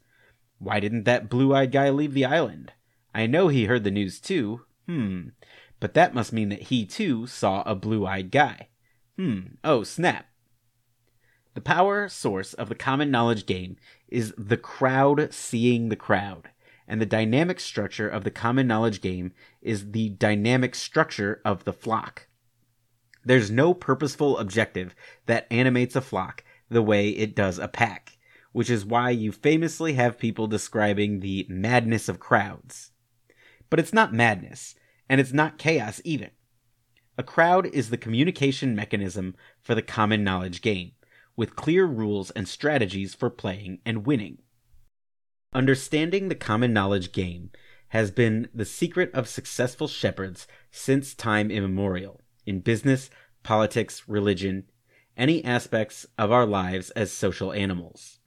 Why 0.59 0.79
didn't 0.79 1.05
that 1.05 1.29
blue 1.29 1.53
eyed 1.55 1.71
guy 1.71 1.89
leave 1.89 2.13
the 2.13 2.25
island? 2.25 2.73
I 3.13 3.25
know 3.25 3.47
he 3.47 3.65
heard 3.65 3.83
the 3.83 3.91
news 3.91 4.19
too. 4.19 4.61
Hmm. 4.85 5.29
But 5.79 5.95
that 5.95 6.13
must 6.13 6.33
mean 6.33 6.49
that 6.49 6.63
he 6.63 6.85
too 6.85 7.25
saw 7.25 7.63
a 7.63 7.75
blue 7.75 8.05
eyed 8.05 8.31
guy. 8.31 8.69
Hmm. 9.17 9.55
Oh, 9.63 9.83
snap. 9.83 10.27
The 11.57 11.61
power 11.61 12.07
source 12.07 12.53
of 12.53 12.69
the 12.69 12.75
common 12.75 13.09
knowledge 13.09 13.47
game 13.47 13.77
is 14.07 14.31
the 14.37 14.57
crowd 14.57 15.33
seeing 15.33 15.89
the 15.89 15.95
crowd, 15.95 16.51
and 16.87 17.01
the 17.01 17.05
dynamic 17.07 17.59
structure 17.59 18.07
of 18.07 18.23
the 18.23 18.29
common 18.29 18.67
knowledge 18.67 19.01
game 19.01 19.31
is 19.59 19.89
the 19.89 20.09
dynamic 20.09 20.75
structure 20.75 21.41
of 21.43 21.63
the 21.63 21.73
flock. 21.73 22.27
There's 23.25 23.49
no 23.49 23.73
purposeful 23.73 24.37
objective 24.37 24.93
that 25.25 25.47
animates 25.49 25.95
a 25.95 26.01
flock 26.01 26.43
the 26.69 26.83
way 26.83 27.09
it 27.09 27.35
does 27.35 27.57
a 27.57 27.67
pack, 27.67 28.19
which 28.51 28.69
is 28.69 28.85
why 28.85 29.09
you 29.09 29.31
famously 29.31 29.93
have 29.93 30.19
people 30.19 30.45
describing 30.45 31.21
the 31.21 31.47
madness 31.49 32.07
of 32.07 32.19
crowds. 32.19 32.91
But 33.71 33.79
it's 33.79 33.93
not 33.93 34.13
madness, 34.13 34.75
and 35.09 35.19
it's 35.19 35.33
not 35.33 35.57
chaos 35.57 36.01
either. 36.03 36.29
A 37.17 37.23
crowd 37.23 37.65
is 37.65 37.89
the 37.89 37.97
communication 37.97 38.75
mechanism 38.75 39.35
for 39.59 39.73
the 39.73 39.81
common 39.81 40.23
knowledge 40.23 40.61
game, 40.61 40.91
with 41.37 41.55
clear 41.55 41.85
rules 41.85 42.31
and 42.31 42.47
strategies 42.47 43.15
for 43.15 43.29
playing 43.29 43.79
and 43.85 44.05
winning. 44.05 44.39
Understanding 45.53 46.27
the 46.27 46.35
common 46.35 46.73
knowledge 46.73 47.13
game 47.13 47.51
has 47.89 48.11
been 48.11 48.49
the 48.53 48.65
secret 48.65 49.09
of 49.13 49.29
successful 49.29 49.87
shepherds 49.87 50.45
since 50.71 51.13
time 51.13 51.49
immemorial, 51.49 52.19
in 52.45 52.59
business, 52.59 53.09
politics, 53.43 54.03
religion, 54.09 54.65
any 55.15 55.43
aspects 55.45 56.05
of 56.17 56.31
our 56.31 56.45
lives 56.45 56.89
as 56.91 57.11
social 57.11 57.53
animals. 57.53 58.19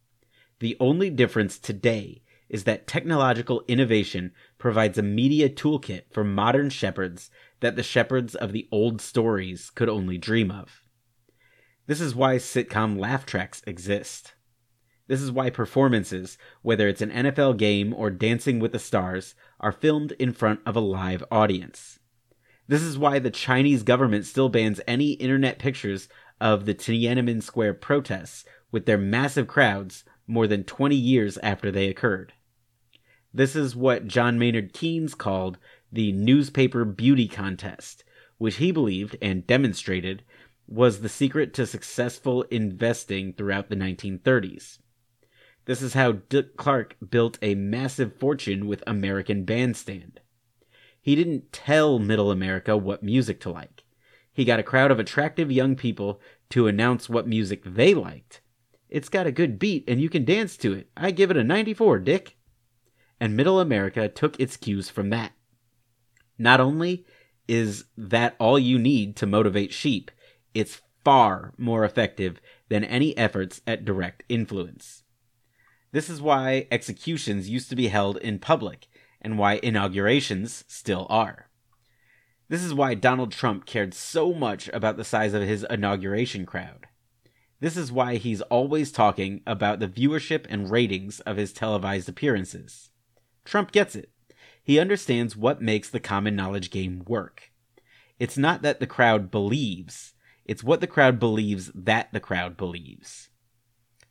The 0.61 0.77
only 0.81 1.11
difference 1.11 1.59
today 1.59 2.23
is 2.49 2.64
that 2.64 2.87
technological 2.87 3.62
innovation 3.68 4.33
provides 4.59 4.99
a 4.99 5.03
media 5.03 5.49
toolkit 5.49 6.03
for 6.11 6.25
modern 6.25 6.68
shepherds 6.70 7.31
that 7.61 7.77
the 7.77 7.83
shepherds 7.83 8.35
of 8.35 8.53
the 8.53 8.68
old 8.73 9.01
stories 9.01 9.70
could 9.70 9.88
only 9.88 10.18
dream 10.18 10.51
of. 10.51 10.83
This 11.90 12.00
is 12.00 12.14
why 12.14 12.37
sitcom 12.37 13.00
laugh 13.00 13.26
tracks 13.26 13.64
exist. 13.66 14.35
This 15.09 15.20
is 15.20 15.33
why 15.33 15.50
performances, 15.50 16.38
whether 16.62 16.87
it's 16.87 17.03
an 17.03 17.11
NFL 17.11 17.57
game 17.57 17.92
or 17.92 18.12
Dancing 18.12 18.61
with 18.61 18.70
the 18.70 18.79
Stars, 18.79 19.35
are 19.59 19.72
filmed 19.72 20.12
in 20.12 20.33
front 20.33 20.61
of 20.64 20.76
a 20.76 20.81
live 20.81 21.24
audience. 21.33 21.98
This 22.68 22.81
is 22.81 22.96
why 22.96 23.18
the 23.18 23.29
Chinese 23.29 23.83
government 23.83 24.24
still 24.24 24.48
bans 24.48 24.81
any 24.87 25.14
internet 25.14 25.59
pictures 25.59 26.09
of 26.40 26.64
the 26.64 26.76
Tiananmen 26.76 27.42
Square 27.42 27.74
protests 27.74 28.44
with 28.70 28.87
their 28.87 28.96
massive 28.96 29.48
crowds 29.48 30.05
more 30.29 30.46
than 30.46 30.62
20 30.62 30.94
years 30.94 31.38
after 31.38 31.72
they 31.72 31.88
occurred. 31.88 32.35
This 33.35 33.57
is 33.57 33.74
what 33.74 34.07
John 34.07 34.38
Maynard 34.38 34.72
Keynes 34.72 35.16
called 35.16 35.59
the 35.90 36.12
newspaper 36.12 36.85
beauty 36.85 37.26
contest, 37.26 38.05
which 38.38 38.59
he 38.59 38.70
believed 38.70 39.16
and 39.20 39.44
demonstrated 39.44 40.22
was 40.70 41.00
the 41.00 41.09
secret 41.09 41.52
to 41.54 41.66
successful 41.66 42.42
investing 42.44 43.33
throughout 43.33 43.68
the 43.68 43.76
1930s. 43.76 44.78
This 45.66 45.83
is 45.83 45.94
how 45.94 46.12
Dick 46.12 46.56
Clark 46.56 46.96
built 47.11 47.38
a 47.42 47.54
massive 47.54 48.16
fortune 48.16 48.66
with 48.66 48.83
American 48.87 49.44
Bandstand. 49.44 50.20
He 51.02 51.14
didn't 51.14 51.52
tell 51.52 51.98
Middle 51.98 52.30
America 52.30 52.76
what 52.76 53.02
music 53.02 53.40
to 53.40 53.50
like. 53.50 53.85
He 54.33 54.44
got 54.44 54.61
a 54.61 54.64
crowd 54.64 54.90
of 54.90 54.98
attractive 54.98 55.50
young 55.50 55.76
people 55.76 56.20
to 56.50 56.68
announce 56.68 57.09
what 57.09 57.26
music 57.26 57.62
they 57.64 57.92
liked. 57.92 58.40
It's 58.88 59.09
got 59.09 59.26
a 59.26 59.33
good 59.33 59.59
beat 59.59 59.85
and 59.88 60.00
you 60.00 60.09
can 60.09 60.24
dance 60.24 60.56
to 60.59 60.72
it. 60.72 60.88
I 60.96 61.11
give 61.11 61.30
it 61.30 61.37
a 61.37 61.44
94, 61.44 61.98
Dick 61.98 62.37
and 63.20 63.37
Middle 63.37 63.61
America 63.61 64.09
took 64.09 64.40
its 64.40 64.56
cues 64.56 64.88
from 64.88 65.11
that. 65.11 65.33
Not 66.38 66.59
only 66.59 67.04
is 67.46 67.85
that 67.96 68.35
all 68.38 68.59
you 68.59 68.78
need 68.78 69.14
to 69.16 69.26
motivate 69.26 69.72
sheep, 69.72 70.11
it's 70.54 70.80
far 71.04 71.54
more 71.56 71.84
effective 71.84 72.40
than 72.68 72.84
any 72.84 73.16
efforts 73.16 73.60
at 73.66 73.84
direct 73.84 74.22
influence. 74.28 75.02
This 75.92 76.08
is 76.08 76.22
why 76.22 76.66
executions 76.70 77.48
used 77.48 77.68
to 77.70 77.76
be 77.76 77.88
held 77.88 78.16
in 78.18 78.38
public, 78.38 78.86
and 79.20 79.38
why 79.38 79.60
inaugurations 79.62 80.64
still 80.68 81.06
are. 81.10 81.48
This 82.48 82.62
is 82.64 82.74
why 82.74 82.94
Donald 82.94 83.32
Trump 83.32 83.66
cared 83.66 83.94
so 83.94 84.32
much 84.32 84.68
about 84.68 84.96
the 84.96 85.04
size 85.04 85.34
of 85.34 85.42
his 85.42 85.64
inauguration 85.70 86.46
crowd. 86.46 86.86
This 87.60 87.76
is 87.76 87.92
why 87.92 88.16
he's 88.16 88.40
always 88.42 88.90
talking 88.90 89.42
about 89.46 89.80
the 89.80 89.88
viewership 89.88 90.46
and 90.48 90.70
ratings 90.70 91.20
of 91.20 91.36
his 91.36 91.52
televised 91.52 92.08
appearances. 92.08 92.90
Trump 93.44 93.70
gets 93.70 93.94
it. 93.94 94.10
He 94.62 94.78
understands 94.78 95.36
what 95.36 95.62
makes 95.62 95.90
the 95.90 96.00
common 96.00 96.34
knowledge 96.34 96.70
game 96.70 97.02
work. 97.06 97.50
It's 98.18 98.38
not 98.38 98.62
that 98.62 98.80
the 98.80 98.86
crowd 98.86 99.30
believes, 99.30 100.14
it's 100.50 100.64
what 100.64 100.80
the 100.80 100.88
crowd 100.88 101.20
believes 101.20 101.70
that 101.76 102.12
the 102.12 102.18
crowd 102.18 102.56
believes. 102.56 103.28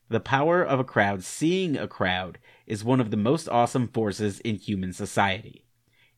The 0.08 0.22
power 0.22 0.64
of 0.64 0.80
a 0.80 0.86
crowd 0.86 1.22
seeing 1.22 1.76
a 1.76 1.86
crowd 1.86 2.40
is 2.66 2.82
one 2.82 3.02
of 3.02 3.12
the 3.12 3.18
most 3.18 3.50
awesome 3.50 3.90
forces 3.90 4.40
in 4.40 4.56
human 4.56 4.94
society. 4.94 5.66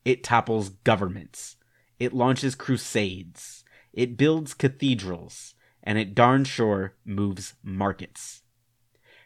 It 0.05 0.23
topples 0.23 0.69
governments. 0.69 1.55
It 1.97 2.13
launches 2.13 2.53
crusades. 2.53 3.63
It 3.93 4.15
builds 4.15 4.53
cathedrals. 4.53 5.55
And 5.81 5.97
it 5.97 6.13
darn 6.13 6.43
sure 6.43 6.93
moves 7.03 7.55
markets. 7.63 8.43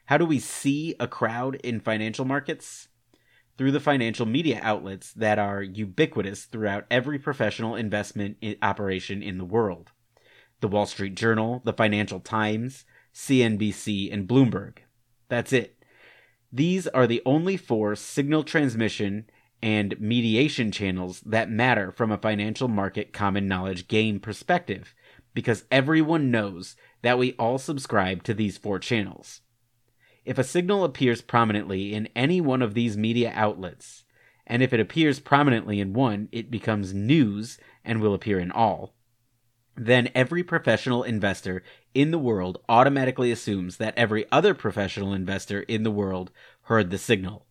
How 0.06 0.18
do 0.18 0.26
we 0.26 0.40
see 0.40 0.96
a 0.98 1.10
crowd 1.10 1.56
in 1.56 1.82
financial 1.82 2.24
markets? 2.24 2.88
Through 3.58 3.74
the 3.74 3.82
financial 3.82 4.26
media 4.26 4.62
outlets 4.64 5.12
that 5.12 5.40
are 5.40 5.62
ubiquitous 5.62 6.46
throughout 6.46 6.86
every 6.90 7.20
professional 7.20 7.76
investment 7.76 8.38
operation 8.62 9.22
in 9.22 9.38
the 9.38 9.44
world 9.44 9.92
the 10.66 10.70
Wall 10.70 10.88
Street 10.88 11.14
Journal, 11.14 11.62
the 11.64 11.74
Financial 11.74 12.20
Times, 12.20 12.86
CNBC, 13.14 14.12
and 14.12 14.28
Bloomberg. 14.28 14.80
That's 15.30 15.54
it. 15.54 15.78
These 16.52 16.88
are 16.88 17.06
the 17.06 17.22
only 17.24 17.56
four 17.56 17.96
signal 17.96 18.44
transmission 18.44 19.30
and 19.62 20.00
mediation 20.02 20.72
channels 20.72 21.22
that 21.22 21.52
matter 21.52 21.92
from 21.92 22.12
a 22.12 22.18
financial 22.18 22.68
market 22.68 23.14
common 23.14 23.48
knowledge 23.48 23.88
game 23.88 24.20
perspective, 24.20 24.96
because 25.36 25.66
everyone 25.70 26.32
knows 26.32 26.76
that 27.04 27.20
we 27.20 27.34
all 27.34 27.60
subscribe 27.60 28.24
to 28.24 28.34
these 28.34 28.58
four 28.58 28.80
channels. 28.80 29.42
If 30.26 30.40
a 30.40 30.44
signal 30.44 30.84
appears 30.84 31.22
prominently 31.22 31.94
in 31.94 32.10
any 32.16 32.42
one 32.42 32.64
of 32.64 32.74
these 32.74 32.98
media 32.98 33.32
outlets, 33.36 34.04
and 34.48 34.64
if 34.64 34.74
it 34.74 34.80
appears 34.80 35.20
prominently 35.20 35.80
in 35.80 35.94
one, 35.94 36.28
it 36.32 36.50
becomes 36.50 36.92
news 36.92 37.60
and 37.84 38.02
will 38.02 38.16
appear 38.16 38.40
in 38.40 38.50
all, 38.50 38.95
then 39.76 40.10
every 40.16 40.44
professional 40.44 41.04
investor 41.04 41.64
in 41.94 42.12
the 42.12 42.20
world 42.20 42.60
automatically 42.70 43.32
assumes 43.32 43.78
that 43.78 43.98
every 43.98 44.26
other 44.32 44.54
professional 44.54 45.14
investor 45.14 45.62
in 45.62 45.84
the 45.84 45.92
world 45.92 46.32
heard 46.64 46.90
the 46.90 46.98
signal. 46.98 47.46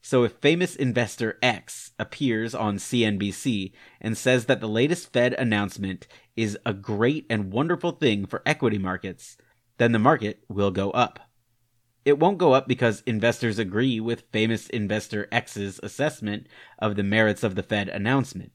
So 0.00 0.24
if 0.24 0.32
famous 0.32 0.76
investor 0.76 1.38
X 1.42 1.92
appears 1.98 2.54
on 2.54 2.76
CNBC 2.76 3.72
and 4.00 4.16
says 4.16 4.46
that 4.46 4.60
the 4.60 4.68
latest 4.68 5.12
Fed 5.12 5.34
announcement 5.34 6.06
is 6.36 6.56
a 6.64 6.72
great 6.72 7.26
and 7.28 7.52
wonderful 7.52 7.92
thing 7.92 8.26
for 8.26 8.42
equity 8.46 8.78
markets, 8.78 9.36
then 9.78 9.92
the 9.92 9.98
market 9.98 10.44
will 10.48 10.70
go 10.70 10.90
up. 10.92 11.18
It 12.04 12.18
won't 12.18 12.38
go 12.38 12.52
up 12.52 12.68
because 12.68 13.02
investors 13.06 13.58
agree 13.58 14.00
with 14.00 14.30
famous 14.32 14.68
investor 14.68 15.28
X's 15.32 15.80
assessment 15.82 16.46
of 16.78 16.96
the 16.96 17.02
merits 17.02 17.42
of 17.42 17.54
the 17.54 17.62
Fed 17.62 17.88
announcement. 17.88 18.52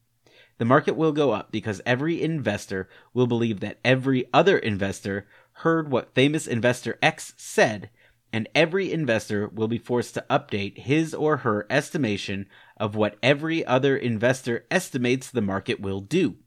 The 0.57 0.65
market 0.65 0.95
will 0.95 1.11
go 1.11 1.31
up 1.31 1.51
because 1.51 1.81
every 1.85 2.21
investor 2.21 2.87
will 3.13 3.27
believe 3.27 3.59
that 3.61 3.79
every 3.83 4.25
other 4.33 4.57
investor 4.57 5.27
heard 5.57 5.89
what 5.89 6.13
famous 6.13 6.47
investor 6.47 6.97
X 7.01 7.33
said, 7.37 7.89
and 8.31 8.47
every 8.55 8.91
investor 8.91 9.47
will 9.47 9.67
be 9.67 9.77
forced 9.77 10.13
to 10.15 10.25
update 10.29 10.79
his 10.79 11.13
or 11.13 11.37
her 11.37 11.67
estimation 11.69 12.47
of 12.77 12.95
what 12.95 13.17
every 13.21 13.65
other 13.65 13.95
investor 13.97 14.65
estimates 14.71 15.29
the 15.29 15.41
market 15.41 15.79
will 15.79 16.01
do. 16.01 16.37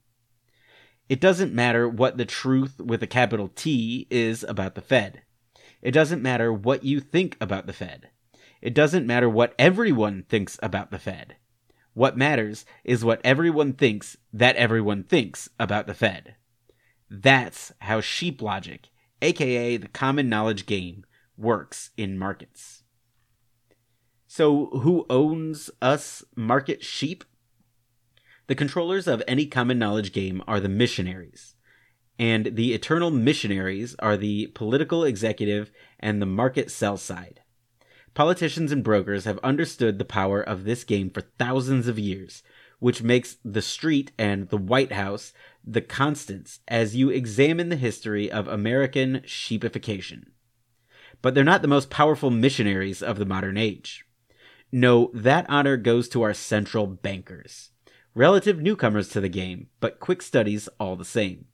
It 1.08 1.20
doesn't 1.20 1.54
matter 1.54 1.88
what 1.88 2.16
the 2.16 2.24
truth 2.24 2.80
with 2.80 3.02
a 3.02 3.06
capital 3.06 3.48
T 3.48 4.08
is 4.10 4.42
about 4.42 4.74
the 4.74 4.80
Fed. 4.80 5.22
It 5.80 5.92
doesn't 5.92 6.22
matter 6.22 6.52
what 6.52 6.84
you 6.84 7.00
think 7.00 7.36
about 7.40 7.66
the 7.66 7.72
Fed. 7.72 8.08
It 8.60 8.74
doesn't 8.74 9.06
matter 9.06 9.28
what 9.28 9.54
everyone 9.58 10.24
thinks 10.28 10.58
about 10.62 10.90
the 10.90 10.98
Fed. 10.98 11.36
What 11.96 12.14
matters 12.14 12.66
is 12.84 13.06
what 13.06 13.22
everyone 13.24 13.72
thinks 13.72 14.18
that 14.30 14.54
everyone 14.56 15.02
thinks 15.02 15.48
about 15.58 15.86
the 15.86 15.94
Fed. 15.94 16.34
That's 17.08 17.72
how 17.78 18.02
sheep 18.02 18.42
logic, 18.42 18.90
aka 19.22 19.78
the 19.78 19.88
common 19.88 20.28
knowledge 20.28 20.66
game, 20.66 21.06
works 21.38 21.92
in 21.96 22.18
markets. 22.18 22.82
So, 24.26 24.66
who 24.82 25.06
owns 25.08 25.70
us 25.80 26.22
market 26.36 26.84
sheep? 26.84 27.24
The 28.46 28.54
controllers 28.54 29.08
of 29.08 29.22
any 29.26 29.46
common 29.46 29.78
knowledge 29.78 30.12
game 30.12 30.42
are 30.46 30.60
the 30.60 30.68
missionaries, 30.68 31.54
and 32.18 32.56
the 32.56 32.74
eternal 32.74 33.10
missionaries 33.10 33.96
are 34.00 34.18
the 34.18 34.48
political 34.48 35.02
executive 35.02 35.70
and 35.98 36.20
the 36.20 36.26
market 36.26 36.70
sell 36.70 36.98
side. 36.98 37.40
Politicians 38.16 38.72
and 38.72 38.82
brokers 38.82 39.26
have 39.26 39.38
understood 39.40 39.98
the 39.98 40.04
power 40.06 40.40
of 40.40 40.64
this 40.64 40.84
game 40.84 41.10
for 41.10 41.20
thousands 41.20 41.86
of 41.86 41.98
years, 41.98 42.42
which 42.78 43.02
makes 43.02 43.36
the 43.44 43.60
street 43.60 44.10
and 44.16 44.48
the 44.48 44.56
White 44.56 44.92
House 44.92 45.34
the 45.62 45.82
constants 45.82 46.60
as 46.66 46.96
you 46.96 47.10
examine 47.10 47.68
the 47.68 47.76
history 47.76 48.32
of 48.32 48.48
American 48.48 49.20
sheepification. 49.26 50.28
But 51.20 51.34
they're 51.34 51.44
not 51.44 51.60
the 51.60 51.68
most 51.68 51.90
powerful 51.90 52.30
missionaries 52.30 53.02
of 53.02 53.18
the 53.18 53.26
modern 53.26 53.58
age. 53.58 54.06
No, 54.72 55.10
that 55.12 55.44
honor 55.50 55.76
goes 55.76 56.08
to 56.08 56.22
our 56.22 56.32
central 56.32 56.86
bankers, 56.86 57.68
relative 58.14 58.62
newcomers 58.62 59.10
to 59.10 59.20
the 59.20 59.28
game, 59.28 59.66
but 59.78 60.00
quick 60.00 60.22
studies 60.22 60.70
all 60.80 60.96
the 60.96 61.04
same. 61.04 61.48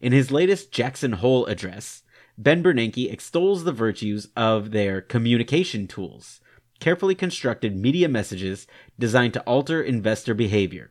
In 0.00 0.12
his 0.12 0.30
latest 0.30 0.70
Jackson 0.70 1.14
Hole 1.14 1.46
address, 1.46 2.03
Ben 2.36 2.64
Bernanke 2.64 3.12
extols 3.12 3.62
the 3.62 3.72
virtues 3.72 4.28
of 4.36 4.72
their 4.72 5.00
communication 5.00 5.86
tools, 5.86 6.40
carefully 6.80 7.14
constructed 7.14 7.76
media 7.76 8.08
messages 8.08 8.66
designed 8.98 9.34
to 9.34 9.42
alter 9.42 9.80
investor 9.80 10.34
behavior. 10.34 10.90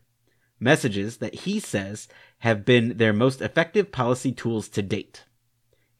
Messages 0.60 1.18
that 1.18 1.36
he 1.36 1.60
says 1.60 2.08
have 2.40 2.64
been 2.64 2.98
their 2.98 3.12
most 3.12 3.42
effective 3.42 3.92
policy 3.92 4.32
tools 4.32 4.70
to 4.70 4.82
date. 4.82 5.26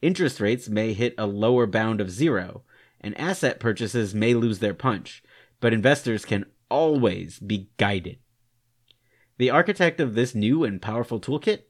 Interest 0.00 0.40
rates 0.40 0.68
may 0.70 0.94
hit 0.94 1.14
a 1.18 1.26
lower 1.26 1.66
bound 1.66 2.00
of 2.00 2.10
zero, 2.10 2.62
and 2.98 3.18
asset 3.20 3.60
purchases 3.60 4.14
may 4.14 4.32
lose 4.32 4.60
their 4.60 4.72
punch, 4.72 5.22
but 5.60 5.74
investors 5.74 6.24
can 6.24 6.46
always 6.70 7.38
be 7.38 7.68
guided. 7.76 8.18
The 9.36 9.50
architect 9.50 10.00
of 10.00 10.14
this 10.14 10.34
new 10.34 10.64
and 10.64 10.80
powerful 10.80 11.20
toolkit? 11.20 11.64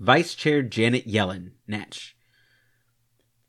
Vice 0.00 0.34
Chair 0.34 0.62
Janet 0.62 1.06
Yellen, 1.06 1.52
Natch 1.68 2.13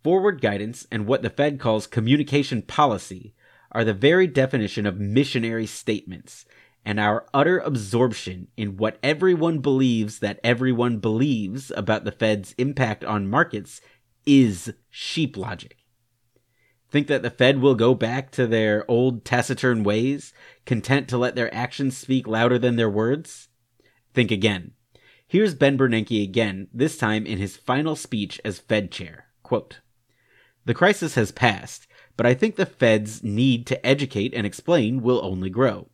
forward 0.05 0.39
guidance, 0.39 0.85
and 0.91 1.07
what 1.07 1.23
the 1.23 1.31
Fed 1.31 1.59
calls 1.59 1.87
communication 1.87 2.61
policy 2.61 3.33
are 3.71 3.83
the 3.83 3.91
very 3.91 4.27
definition 4.27 4.85
of 4.85 4.99
missionary 4.99 5.65
statements, 5.65 6.45
and 6.85 6.99
our 6.99 7.25
utter 7.33 7.57
absorption 7.57 8.47
in 8.55 8.77
what 8.77 8.99
everyone 9.01 9.61
believes 9.61 10.19
that 10.19 10.39
everyone 10.43 10.99
believes 10.99 11.71
about 11.75 12.03
the 12.03 12.11
Fed's 12.11 12.53
impact 12.59 13.03
on 13.03 13.27
markets 13.27 13.81
is 14.27 14.75
sheep 14.91 15.35
logic. 15.35 15.77
Think 16.91 17.07
that 17.07 17.23
the 17.23 17.31
Fed 17.31 17.59
will 17.59 17.73
go 17.73 17.95
back 17.95 18.29
to 18.33 18.45
their 18.45 18.85
old 18.87 19.25
taciturn 19.25 19.81
ways, 19.83 20.33
content 20.67 21.07
to 21.07 21.17
let 21.17 21.33
their 21.33 21.51
actions 21.51 21.97
speak 21.97 22.27
louder 22.27 22.59
than 22.59 22.75
their 22.75 22.91
words? 22.91 23.49
Think 24.13 24.29
again. 24.29 24.73
Here's 25.27 25.55
Ben 25.55 25.79
Bernanke 25.79 26.21
again, 26.21 26.67
this 26.71 26.95
time 26.95 27.25
in 27.25 27.39
his 27.39 27.57
final 27.57 27.95
speech 27.95 28.39
as 28.45 28.59
Fed 28.59 28.91
chair. 28.91 29.29
Quote, 29.41 29.79
the 30.65 30.73
crisis 30.73 31.15
has 31.15 31.31
passed, 31.31 31.87
but 32.17 32.25
I 32.25 32.33
think 32.33 32.55
the 32.55 32.65
Fed's 32.65 33.23
need 33.23 33.65
to 33.67 33.85
educate 33.85 34.33
and 34.33 34.45
explain 34.45 35.01
will 35.01 35.23
only 35.23 35.49
grow. 35.49 35.89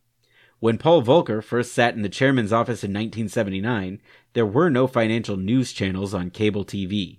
When 0.60 0.78
Paul 0.78 1.02
Volcker 1.02 1.42
first 1.42 1.72
sat 1.72 1.94
in 1.94 2.02
the 2.02 2.08
chairman's 2.08 2.52
office 2.52 2.84
in 2.84 2.90
1979, 2.90 4.00
there 4.32 4.46
were 4.46 4.70
no 4.70 4.86
financial 4.86 5.36
news 5.36 5.72
channels 5.72 6.14
on 6.14 6.30
cable 6.30 6.64
TV. 6.64 7.18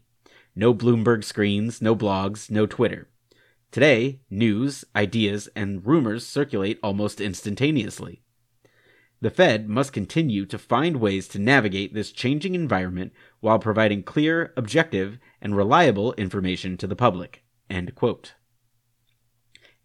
No 0.55 0.73
Bloomberg 0.73 1.23
screens, 1.23 1.81
no 1.81 1.95
blogs, 1.95 2.49
no 2.49 2.65
Twitter. 2.65 3.09
Today, 3.71 4.21
news, 4.29 4.85
ideas, 4.95 5.49
and 5.55 5.85
rumors 5.85 6.25
circulate 6.25 6.79
almost 6.81 7.19
instantaneously. 7.19 8.22
The 9.23 9.29
Fed 9.29 9.69
must 9.69 9.93
continue 9.93 10.45
to 10.47 10.57
find 10.57 10.97
ways 10.97 11.29
to 11.29 11.39
navigate 11.39 11.93
this 11.93 12.11
changing 12.11 12.55
environment 12.55 13.13
while 13.39 13.57
providing 13.57 14.03
clear, 14.03 14.51
objective, 14.57 15.17
and 15.41 15.55
reliable 15.55 16.11
information 16.15 16.75
to 16.75 16.87
the 16.87 16.95
public. 16.97 17.41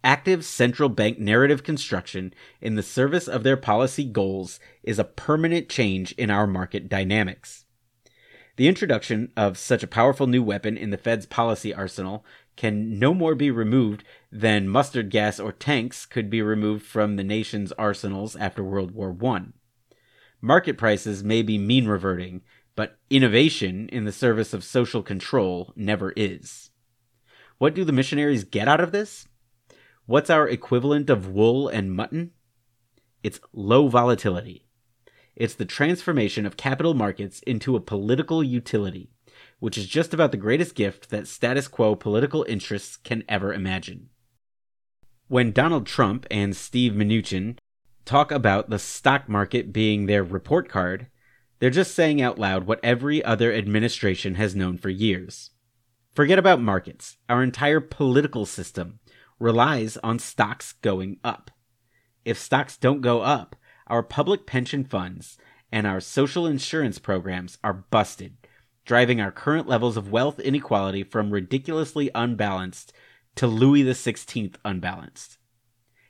Active 0.03 0.43
central 0.43 0.89
bank 0.89 1.19
narrative 1.19 1.63
construction 1.63 2.33
in 2.59 2.75
the 2.75 2.83
service 2.83 3.29
of 3.29 3.43
their 3.43 3.55
policy 3.55 4.03
goals 4.03 4.59
is 4.83 4.99
a 4.99 5.05
permanent 5.05 5.69
change 5.69 6.11
in 6.17 6.29
our 6.29 6.45
market 6.45 6.89
dynamics. 6.89 7.63
The 8.57 8.67
introduction 8.67 9.31
of 9.37 9.57
such 9.57 9.83
a 9.83 9.87
powerful 9.87 10.27
new 10.27 10.43
weapon 10.43 10.75
in 10.75 10.89
the 10.89 10.97
Fed's 10.97 11.25
policy 11.25 11.73
arsenal 11.73 12.25
can 12.57 12.99
no 12.99 13.13
more 13.13 13.35
be 13.35 13.51
removed 13.51 14.03
than 14.31 14.69
mustard 14.69 15.09
gas 15.09 15.39
or 15.39 15.51
tanks 15.51 16.05
could 16.05 16.29
be 16.29 16.41
removed 16.41 16.85
from 16.85 17.15
the 17.15 17.23
nation's 17.23 17.71
arsenals 17.73 18.35
after 18.35 18.63
World 18.63 18.91
War 18.91 19.15
I. 19.25 19.45
Market 20.41 20.77
prices 20.77 21.23
may 21.23 21.41
be 21.41 21.57
mean 21.57 21.87
reverting, 21.87 22.41
but 22.75 22.97
innovation 23.09 23.89
in 23.89 24.05
the 24.05 24.11
service 24.11 24.53
of 24.53 24.63
social 24.63 25.03
control 25.03 25.73
never 25.75 26.13
is. 26.15 26.69
What 27.57 27.73
do 27.73 27.83
the 27.83 27.91
missionaries 27.91 28.43
get 28.45 28.67
out 28.67 28.79
of 28.79 28.91
this? 28.91 29.27
What's 30.05 30.29
our 30.29 30.47
equivalent 30.47 31.09
of 31.09 31.27
wool 31.27 31.67
and 31.67 31.93
mutton? 31.93 32.31
It's 33.21 33.41
low 33.51 33.89
volatility. 33.89 34.65
It's 35.35 35.55
the 35.55 35.65
transformation 35.65 36.45
of 36.45 36.57
capital 36.57 36.93
markets 36.93 37.41
into 37.41 37.75
a 37.75 37.81
political 37.81 38.43
utility, 38.43 39.09
which 39.59 39.77
is 39.77 39.87
just 39.87 40.13
about 40.13 40.31
the 40.31 40.37
greatest 40.37 40.75
gift 40.75 41.09
that 41.09 41.27
status 41.27 41.67
quo 41.67 41.95
political 41.95 42.45
interests 42.47 42.95
can 42.95 43.23
ever 43.27 43.53
imagine. 43.53 44.09
When 45.29 45.51
Donald 45.51 45.85
Trump 45.85 46.25
and 46.31 46.57
Steve 46.57 46.93
Mnuchin 46.93 47.59
talk 48.03 48.31
about 48.31 48.71
the 48.71 48.79
stock 48.79 49.29
market 49.29 49.71
being 49.71 50.07
their 50.07 50.23
report 50.23 50.67
card, 50.67 51.05
they're 51.59 51.69
just 51.69 51.93
saying 51.93 52.19
out 52.19 52.39
loud 52.39 52.65
what 52.65 52.79
every 52.81 53.23
other 53.23 53.53
administration 53.53 54.33
has 54.35 54.55
known 54.55 54.79
for 54.79 54.89
years. 54.89 55.51
Forget 56.15 56.39
about 56.39 56.63
markets. 56.63 57.17
Our 57.29 57.43
entire 57.43 57.79
political 57.79 58.47
system 58.47 59.01
relies 59.37 59.97
on 59.97 60.17
stocks 60.17 60.73
going 60.81 61.19
up. 61.23 61.51
If 62.25 62.39
stocks 62.39 62.75
don't 62.75 63.01
go 63.01 63.21
up, 63.21 63.55
our 63.85 64.01
public 64.01 64.47
pension 64.47 64.83
funds 64.83 65.37
and 65.71 65.85
our 65.85 65.99
social 65.99 66.47
insurance 66.47 66.97
programs 66.97 67.59
are 67.63 67.85
busted, 67.91 68.35
driving 68.83 69.21
our 69.21 69.31
current 69.31 69.67
levels 69.67 69.95
of 69.95 70.11
wealth 70.11 70.39
inequality 70.39 71.03
from 71.03 71.29
ridiculously 71.29 72.09
unbalanced 72.15 72.91
to 73.35 73.47
Louis 73.47 73.83
XVI 73.83 74.55
unbalanced. 74.65 75.37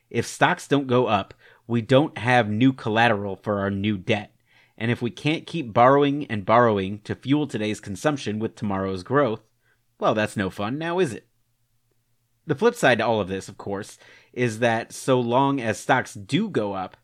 If 0.10 0.26
stocks 0.26 0.68
don't 0.68 0.88
go 0.88 1.08
up, 1.08 1.34
we 1.68 1.82
don't 1.82 2.18
have 2.18 2.50
new 2.50 2.74
collateral 2.74 3.36
for 3.36 3.60
our 3.60 3.70
new 3.70 3.98
debt. 3.98 4.34
And 4.78 4.90
if 4.90 5.02
we 5.02 5.12
can't 5.12 5.46
keep 5.46 5.74
borrowing 5.74 6.26
and 6.28 6.46
borrowing 6.46 7.00
to 7.02 7.14
fuel 7.14 7.48
today's 7.48 7.80
consumption 7.80 8.40
with 8.40 8.56
tomorrow's 8.56 9.04
growth, 9.04 9.42
well, 10.00 10.16
that's 10.16 10.38
no 10.38 10.50
fun, 10.50 10.78
now 10.78 11.00
is 11.00 11.14
it? 11.14 11.28
The 12.48 12.56
flip 12.56 12.74
side 12.74 12.98
to 12.98 13.06
all 13.06 13.20
of 13.20 13.28
this, 13.28 13.50
of 13.50 13.58
course, 13.58 14.00
is 14.34 14.60
that 14.60 14.92
so 14.92 15.20
long 15.20 15.62
as 15.62 15.78
stocks 15.78 16.14
do 16.14 16.50
go 16.50 16.74
up, 16.74 16.98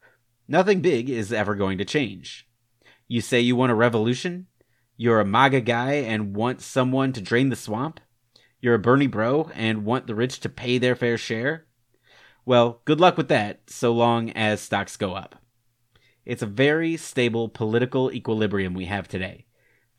nothing 0.47 0.81
big 0.81 1.09
is 1.09 1.31
ever 1.31 1.53
going 1.53 1.77
to 1.77 1.85
change. 1.85 2.47
You 3.07 3.21
say 3.21 3.41
you 3.41 3.55
want 3.55 3.71
a 3.71 3.75
revolution? 3.75 4.47
You're 4.97 5.19
a 5.19 5.25
MAGA 5.25 5.61
guy 5.61 5.93
and 5.93 6.35
want 6.35 6.61
someone 6.61 7.13
to 7.13 7.21
drain 7.21 7.49
the 7.49 7.55
swamp? 7.55 7.99
You're 8.65 8.73
a 8.73 8.79
Bernie 8.79 9.05
bro 9.05 9.51
and 9.53 9.85
want 9.85 10.07
the 10.07 10.15
rich 10.15 10.39
to 10.39 10.49
pay 10.49 10.79
their 10.79 10.95
fair 10.95 11.19
share? 11.19 11.67
Well, 12.45 12.81
good 12.85 12.99
luck 12.99 13.15
with 13.15 13.27
that, 13.27 13.69
so 13.69 13.93
long 13.93 14.31
as 14.31 14.59
stocks 14.59 14.97
go 14.97 15.13
up. 15.13 15.35
It's 16.25 16.41
a 16.41 16.47
very 16.47 16.97
stable 16.97 17.47
political 17.47 18.11
equilibrium 18.11 18.73
we 18.73 18.85
have 18.85 19.07
today, 19.07 19.45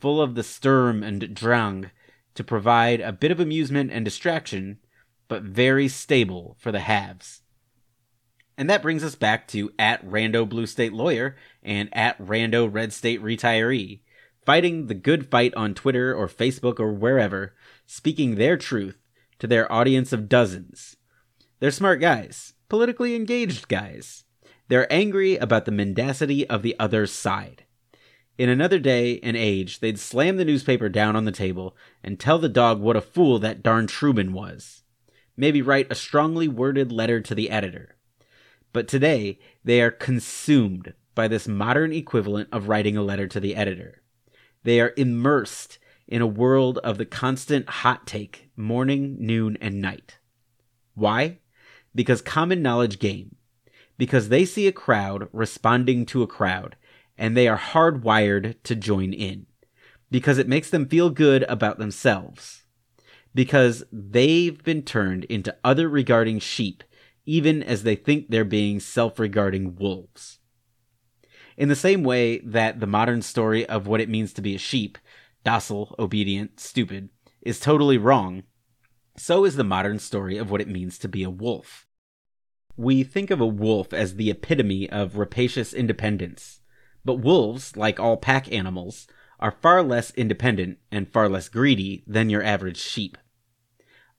full 0.01 0.21
of 0.21 0.35
the 0.35 0.43
Sturm 0.43 1.05
and 1.05 1.33
Drang 1.33 1.93
to 2.35 2.43
provide 2.43 3.01
a 3.01 3.13
bit 3.13 3.31
of 3.31 3.39
amusement 3.39 3.93
and 3.93 4.05
distraction, 4.05 4.79
but 5.29 5.45
very 5.45 5.87
stable 5.87 6.57
for 6.59 6.73
the 6.73 6.81
haves. 6.81 7.43
And 8.59 8.69
that 8.69 8.83
brings 8.83 9.05
us 9.05 9.15
back 9.15 9.47
to 9.47 9.71
at 9.79 10.05
Rando 10.05 10.45
Blue 10.49 10.67
State 10.67 10.93
Lawyer 10.93 11.37
and 11.63 11.89
at 11.93 12.19
Rando 12.19 12.69
Red 12.69 12.93
State 12.93 13.23
Retiree, 13.23 14.01
fighting 14.45 14.89
the 14.89 14.95
good 14.95 15.31
fight 15.31 15.55
on 15.55 15.73
Twitter 15.73 16.13
or 16.13 16.27
Facebook 16.27 16.81
or 16.81 16.93
wherever, 16.93 17.55
speaking 17.87 18.35
their 18.35 18.57
truth 18.57 18.99
to 19.39 19.47
their 19.47 19.71
audience 19.73 20.13
of 20.13 20.29
dozens. 20.29 20.97
They're 21.61 21.71
smart 21.71 22.01
guys, 22.01 22.55
politically 22.69 23.15
engaged 23.15 23.69
guys. 23.69 24.25
They're 24.69 24.93
angry 24.93 25.37
about 25.37 25.65
the 25.65 25.73
mendacity 25.73 26.47
of 26.49 26.63
the 26.63 26.77
other 26.79 27.07
side. 27.07 27.65
In 28.39 28.49
another 28.51 28.79
day 28.79 29.19
and 29.23 29.37
age, 29.37 29.81
they'd 29.81 29.99
slam 29.99 30.37
the 30.37 30.45
newspaper 30.45 30.89
down 30.89 31.17
on 31.17 31.25
the 31.25 31.33
table 31.33 31.75
and 32.03 32.21
tell 32.21 32.39
the 32.39 32.49
dog 32.49 32.81
what 32.81 32.97
a 32.97 33.01
fool 33.01 33.39
that 33.39 33.63
darn 33.63 33.87
Truman 33.87 34.33
was. 34.33 34.83
Maybe 35.37 35.63
write 35.63 35.91
a 35.91 35.95
strongly 35.95 36.49
worded 36.49 36.93
letter 36.93 37.21
to 37.21 37.35
the 37.35 37.51
editor. 37.51 37.97
But 38.73 38.89
today, 38.89 39.39
they 39.65 39.81
are 39.81 39.91
consumed 39.91 40.93
by 41.15 41.29
this 41.29 41.49
modern 41.49 41.93
equivalent 41.93 42.51
of 42.53 42.69
writing 42.69 42.97
a 42.97 43.03
letter 43.03 43.27
to 43.29 43.41
the 43.41 43.57
editor. 43.57 44.03
They 44.65 44.81
are 44.81 44.93
immersed 44.99 45.79
in 46.09 46.23
a 46.23 46.27
world 46.27 46.79
of 46.79 46.99
the 46.99 47.07
constant 47.07 47.69
hot 47.69 48.07
take, 48.07 48.51
morning, 48.57 49.17
noon, 49.19 49.57
and 49.61 49.81
night. 49.81 50.19
Why? 50.95 51.39
Because 51.95 52.23
common 52.23 52.63
knowledge 52.63 52.99
game 52.99 53.37
because 53.99 54.29
they 54.29 54.45
see 54.45 54.67
a 54.67 54.73
crowd 54.73 55.29
responding 55.33 56.07
to 56.07 56.23
a 56.23 56.27
crowd 56.27 56.77
and 57.17 57.37
they 57.37 57.49
are 57.49 57.59
hardwired 57.59 58.55
to 58.63 58.75
join 58.75 59.13
in 59.13 59.47
because 60.11 60.39
it 60.39 60.49
makes 60.49 60.71
them 60.71 60.87
feel 60.87 61.11
good 61.11 61.45
about 61.49 61.79
themselves 61.79 62.65
because 63.35 63.85
they've 63.93 64.63
been 64.65 64.83
turned 64.83 65.25
into 65.25 65.57
other 65.65 65.89
regarding 65.89 66.39
sheep 66.39 66.85
even 67.25 67.63
as 67.63 67.83
they 67.83 67.97
think 67.97 68.29
they're 68.29 68.45
being 68.45 68.79
self-regarding 68.79 69.77
wolves 69.77 70.39
in 71.57 71.69
the 71.69 71.77
same 71.77 72.03
way 72.03 72.39
that 72.41 72.81
the 72.81 72.87
modern 72.87 73.23
story 73.23 73.67
of 73.67 73.87
what 73.87 74.01
it 74.01 74.09
means 74.09 74.33
to 74.33 74.43
be 74.43 74.55
a 74.55 74.59
sheep 74.59 74.99
docile 75.47 75.95
obedient 75.99 76.61
stupid 76.61 77.09
is 77.41 77.61
totally 77.61 77.97
wrong 77.97 78.43
so 79.17 79.45
is 79.45 79.57
the 79.57 79.65
modern 79.65 79.99
story 79.99 80.37
of 80.37 80.51
what 80.51 80.61
it 80.61 80.69
means 80.69 80.99
to 80.99 81.09
be 81.09 81.23
a 81.23 81.31
wolf 81.31 81.87
we 82.77 83.05
think 83.05 83.31
of 83.31 83.41
a 83.41 83.47
wolf 83.47 83.95
as 83.95 84.17
the 84.17 84.31
epitome 84.31 84.89
of 84.91 85.17
rapacious 85.17 85.73
independence, 85.73 86.61
but 87.05 87.15
wolves, 87.15 87.77
like 87.77 87.99
all 87.99 88.19
pack 88.19 88.53
animals, 88.53 89.07
are 89.41 89.51
far 89.63 89.83
less 89.83 90.11
independent 90.13 90.79
and 90.93 91.11
far 91.11 91.29
less 91.29 91.49
greedy 91.49 92.05
than 92.07 92.29
your 92.29 92.43
average 92.43 92.77
sheep. 92.77 93.17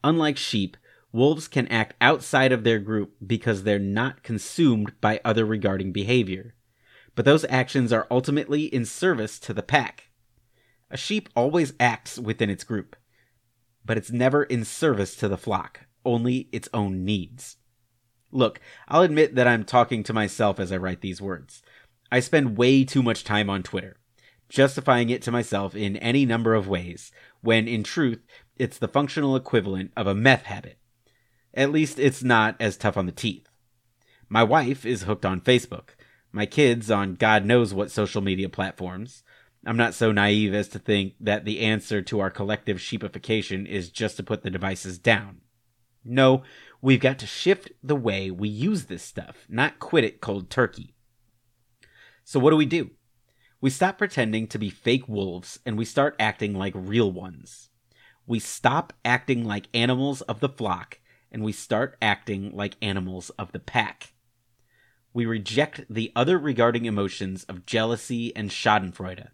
Unlike 0.04 0.38
sheep, 0.38 0.76
wolves 1.12 1.48
can 1.48 1.68
act 1.68 1.96
outside 2.02 2.52
of 2.52 2.64
their 2.64 2.80
group 2.80 3.14
because 3.26 3.64
they're 3.64 3.80
not 3.80 4.24
consumed 4.24 4.94
by 5.02 5.22
other 5.24 5.46
regarding 5.46 5.92
behavior, 5.92 6.56
but 7.14 7.26
those 7.26 7.46
actions 7.50 7.94
are 7.94 8.08
ultimately 8.10 8.64
in 8.64 8.86
service 8.86 9.38
to 9.40 9.54
the 9.54 9.64
pack. 9.64 10.07
A 10.90 10.98
sheep 10.98 11.30
always 11.36 11.74
acts 11.80 12.18
within 12.18 12.50
its 12.50 12.64
group, 12.64 12.96
but 13.86 13.98
it's 13.98 14.12
never 14.12 14.44
in 14.44 14.64
service 14.64 15.16
to 15.18 15.28
the 15.28 15.38
flock, 15.38 15.82
only 16.06 16.48
its 16.52 16.70
own 16.74 17.04
needs. 17.04 17.58
Look, 18.32 18.60
I'll 18.88 19.02
admit 19.02 19.36
that 19.36 19.48
I'm 19.48 19.66
talking 19.66 20.04
to 20.04 20.14
myself 20.14 20.60
as 20.60 20.72
I 20.72 20.78
write 20.78 21.02
these 21.02 21.22
words. 21.22 21.62
I 22.12 22.22
spend 22.22 22.58
way 22.58 22.84
too 22.84 23.04
much 23.04 23.24
time 23.24 23.50
on 23.50 23.64
Twitter, 23.64 23.98
justifying 24.48 25.10
it 25.10 25.22
to 25.24 25.32
myself 25.32 25.76
in 25.76 25.98
any 25.98 26.26
number 26.26 26.54
of 26.54 26.68
ways, 26.68 27.12
when 27.42 27.68
in 27.68 27.84
truth, 27.84 28.26
it's 28.56 28.78
the 28.78 28.88
functional 28.88 29.36
equivalent 29.36 29.92
of 29.98 30.08
a 30.08 30.16
meth 30.16 30.44
habit. 30.44 30.78
At 31.54 31.72
least 31.72 32.00
it's 32.00 32.24
not 32.24 32.56
as 32.60 32.78
tough 32.78 32.98
on 32.98 33.06
the 33.06 33.12
teeth. 33.12 33.48
My 34.30 34.44
wife 34.44 34.86
is 34.86 35.04
hooked 35.04 35.26
on 35.26 35.42
Facebook, 35.42 35.90
my 36.32 36.46
kids 36.46 36.92
on 36.92 37.16
God 37.16 37.46
knows 37.46 37.74
what 37.74 37.92
social 37.92 38.22
media 38.22 38.50
platforms. 38.50 39.24
I'm 39.68 39.76
not 39.76 39.94
so 39.94 40.14
naive 40.14 40.54
as 40.54 40.70
to 40.70 40.80
think 40.80 41.16
that 41.20 41.44
the 41.44 41.60
answer 41.60 42.02
to 42.02 42.22
our 42.22 42.30
collective 42.30 42.78
sheepification 42.78 43.68
is 43.68 43.90
just 43.90 44.16
to 44.16 44.24
put 44.24 44.42
the 44.42 44.50
devices 44.50 44.98
down. 44.98 45.42
No, 46.06 46.44
we've 46.82 47.02
got 47.02 47.20
to 47.20 47.28
shift 47.28 47.74
the 47.84 47.96
way 47.96 48.32
we 48.32 48.48
use 48.48 48.86
this 48.86 49.04
stuff, 49.04 49.46
not 49.50 49.78
quit 49.78 50.06
it 50.06 50.22
cold 50.22 50.50
turkey. 50.50 50.96
So, 52.24 52.40
what 52.40 52.52
do 52.52 52.56
we 52.56 52.66
do? 52.66 52.92
We 53.60 53.70
stop 53.70 53.98
pretending 53.98 54.48
to 54.48 54.58
be 54.58 54.70
fake 54.70 55.10
wolves 55.10 55.60
and 55.66 55.78
we 55.78 55.84
start 55.84 56.16
acting 56.18 56.54
like 56.54 56.74
real 56.74 57.12
ones. 57.12 57.70
We 58.26 58.40
stop 58.40 58.94
acting 59.04 59.44
like 59.44 59.68
animals 59.74 60.22
of 60.22 60.40
the 60.40 60.50
flock 60.50 61.00
and 61.30 61.44
we 61.44 61.52
start 61.52 61.98
acting 62.02 62.56
like 62.56 62.78
animals 62.82 63.32
of 63.32 63.52
the 63.52 63.60
pack. 63.60 64.14
We 65.14 65.26
reject 65.26 65.86
the 65.90 66.14
other 66.16 66.38
regarding 66.38 66.86
emotions 66.86 67.44
of 67.46 67.66
jealousy 67.66 68.34
and 68.34 68.50
schadenfreude. 68.50 69.30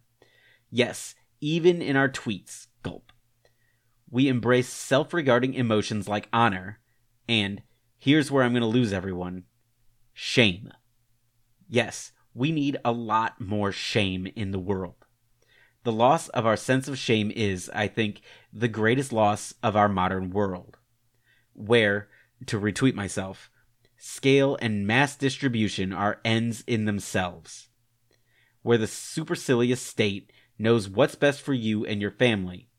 Yes, 0.75 1.13
even 1.39 1.83
in 1.83 1.95
our 1.95 2.09
tweets, 2.09 2.65
gulp. 2.81 3.11
We 4.09 4.27
embrace 4.27 4.67
self 4.67 5.13
regarding 5.13 5.53
emotions 5.53 6.07
like 6.07 6.27
honor 6.33 6.79
and 7.29 7.61
here's 7.99 8.31
where 8.31 8.43
I'm 8.43 8.53
going 8.53 8.61
to 8.61 8.67
lose 8.67 8.91
everyone 8.91 9.43
shame. 10.13 10.71
Yes, 11.69 12.11
we 12.33 12.51
need 12.51 12.77
a 12.83 12.91
lot 12.91 13.39
more 13.39 13.71
shame 13.71 14.25
in 14.35 14.49
the 14.49 14.57
world. 14.57 15.05
The 15.83 15.91
loss 15.91 16.27
of 16.29 16.47
our 16.47 16.57
sense 16.57 16.87
of 16.87 16.97
shame 16.97 17.31
is, 17.35 17.69
I 17.75 17.87
think, 17.87 18.21
the 18.51 18.67
greatest 18.67 19.13
loss 19.13 19.53
of 19.61 19.75
our 19.75 19.89
modern 19.89 20.31
world. 20.31 20.77
Where, 21.53 22.09
to 22.47 22.59
retweet 22.59 22.95
myself, 22.95 23.51
scale 23.95 24.57
and 24.59 24.87
mass 24.87 25.15
distribution 25.15 25.93
are 25.93 26.19
ends 26.25 26.63
in 26.65 26.85
themselves. 26.85 27.69
Where 28.63 28.79
the 28.79 28.87
supercilious 28.87 29.81
state 29.81 30.31
knows 30.63 30.89
what's 30.89 31.13
best 31.13 31.41
for 31.41 31.53
you 31.53 31.85
and 31.85 32.01
your 32.01 32.09
family, 32.09 32.69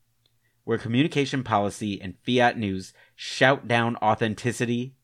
where 0.64 0.78
communication 0.78 1.44
policy 1.44 2.00
and 2.00 2.18
fiat 2.26 2.58
news 2.58 2.92
shout 3.14 3.68
down 3.68 3.96
authenticity, 3.96 4.96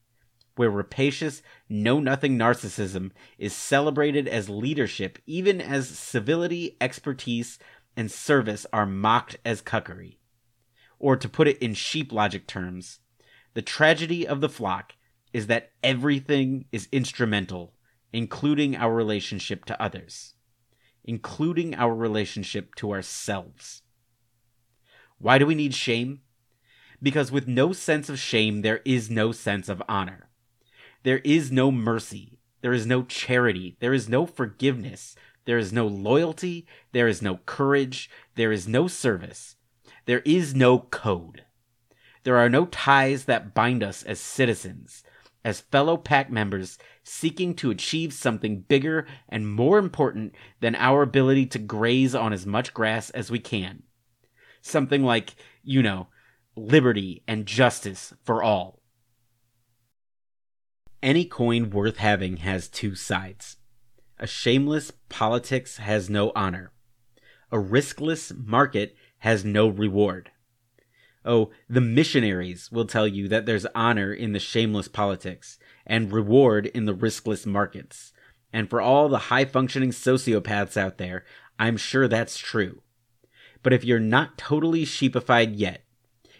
where 0.56 0.70
rapacious, 0.70 1.42
know 1.68 2.00
nothing 2.00 2.36
narcissism 2.36 3.10
is 3.38 3.52
celebrated 3.52 4.26
as 4.26 4.48
leadership, 4.48 5.18
even 5.26 5.60
as 5.60 5.88
civility, 5.88 6.76
expertise, 6.80 7.58
and 7.96 8.10
service 8.10 8.66
are 8.72 8.86
mocked 8.86 9.36
as 9.44 9.62
cuckery. 9.62 10.16
Or 10.98 11.16
to 11.16 11.28
put 11.28 11.48
it 11.48 11.58
in 11.58 11.74
sheep 11.74 12.12
logic 12.12 12.46
terms, 12.46 13.00
the 13.54 13.62
tragedy 13.62 14.26
of 14.26 14.40
the 14.40 14.48
flock 14.48 14.94
is 15.32 15.46
that 15.46 15.70
everything 15.82 16.64
is 16.72 16.88
instrumental, 16.92 17.74
including 18.12 18.76
our 18.76 18.94
relationship 18.94 19.64
to 19.66 19.82
others, 19.82 20.34
including 21.04 21.74
our 21.74 21.94
relationship 21.94 22.74
to 22.76 22.92
ourselves. 22.92 23.82
Why 25.18 25.38
do 25.38 25.46
we 25.46 25.54
need 25.54 25.74
shame? 25.74 26.20
Because 27.02 27.32
with 27.32 27.48
no 27.48 27.72
sense 27.72 28.08
of 28.08 28.18
shame, 28.18 28.62
there 28.62 28.80
is 28.84 29.10
no 29.10 29.32
sense 29.32 29.68
of 29.68 29.82
honor. 29.88 30.28
There 31.02 31.18
is 31.18 31.50
no 31.50 31.70
mercy, 31.70 32.38
There 32.62 32.72
is 32.72 32.86
no 32.86 33.02
charity. 33.04 33.76
There 33.80 33.94
is 33.94 34.08
no 34.08 34.26
forgiveness. 34.26 35.16
There 35.46 35.58
is 35.58 35.72
no 35.72 35.86
loyalty. 35.86 36.66
There 36.92 37.08
is 37.08 37.22
no 37.22 37.38
courage. 37.46 38.10
There 38.34 38.52
is 38.52 38.68
no 38.68 38.86
service. 38.86 39.56
There 40.06 40.20
is 40.20 40.54
no 40.54 40.78
code. 40.78 41.44
There 42.22 42.36
are 42.36 42.50
no 42.50 42.66
ties 42.66 43.24
that 43.24 43.54
bind 43.54 43.82
us 43.82 44.02
as 44.02 44.20
citizens, 44.20 45.02
as 45.44 45.60
fellow 45.60 45.96
pack 45.96 46.30
members 46.30 46.78
seeking 47.02 47.54
to 47.54 47.70
achieve 47.70 48.12
something 48.12 48.60
bigger 48.60 49.06
and 49.28 49.50
more 49.50 49.78
important 49.78 50.34
than 50.60 50.74
our 50.76 51.02
ability 51.02 51.46
to 51.46 51.58
graze 51.58 52.14
on 52.14 52.32
as 52.32 52.46
much 52.46 52.74
grass 52.74 53.10
as 53.10 53.30
we 53.30 53.38
can. 53.38 53.82
Something 54.60 55.02
like, 55.02 55.34
you 55.62 55.82
know, 55.82 56.08
liberty 56.56 57.22
and 57.26 57.46
justice 57.46 58.12
for 58.24 58.42
all. 58.42 58.80
Any 61.02 61.24
coin 61.24 61.70
worth 61.70 61.96
having 61.96 62.38
has 62.38 62.68
two 62.68 62.94
sides. 62.94 63.56
A 64.18 64.26
shameless 64.26 64.92
politics 65.08 65.78
has 65.78 66.10
no 66.10 66.30
honor. 66.36 66.72
A 67.50 67.56
riskless 67.56 68.36
market 68.36 68.94
has 69.20 69.44
no 69.44 69.68
reward. 69.68 70.30
Oh, 71.24 71.50
the 71.68 71.80
missionaries 71.80 72.70
will 72.72 72.86
tell 72.86 73.06
you 73.06 73.28
that 73.28 73.44
there's 73.44 73.66
honor 73.74 74.12
in 74.12 74.32
the 74.32 74.38
shameless 74.38 74.88
politics 74.88 75.58
and 75.86 76.12
reward 76.12 76.66
in 76.66 76.86
the 76.86 76.94
riskless 76.94 77.44
markets. 77.44 78.12
And 78.52 78.70
for 78.70 78.80
all 78.80 79.08
the 79.08 79.18
high 79.18 79.44
functioning 79.44 79.90
sociopaths 79.90 80.76
out 80.76 80.98
there, 80.98 81.24
I'm 81.58 81.76
sure 81.76 82.08
that's 82.08 82.38
true. 82.38 82.82
But 83.62 83.72
if 83.72 83.84
you're 83.84 84.00
not 84.00 84.38
totally 84.38 84.84
sheepified 84.84 85.56
yet, 85.56 85.84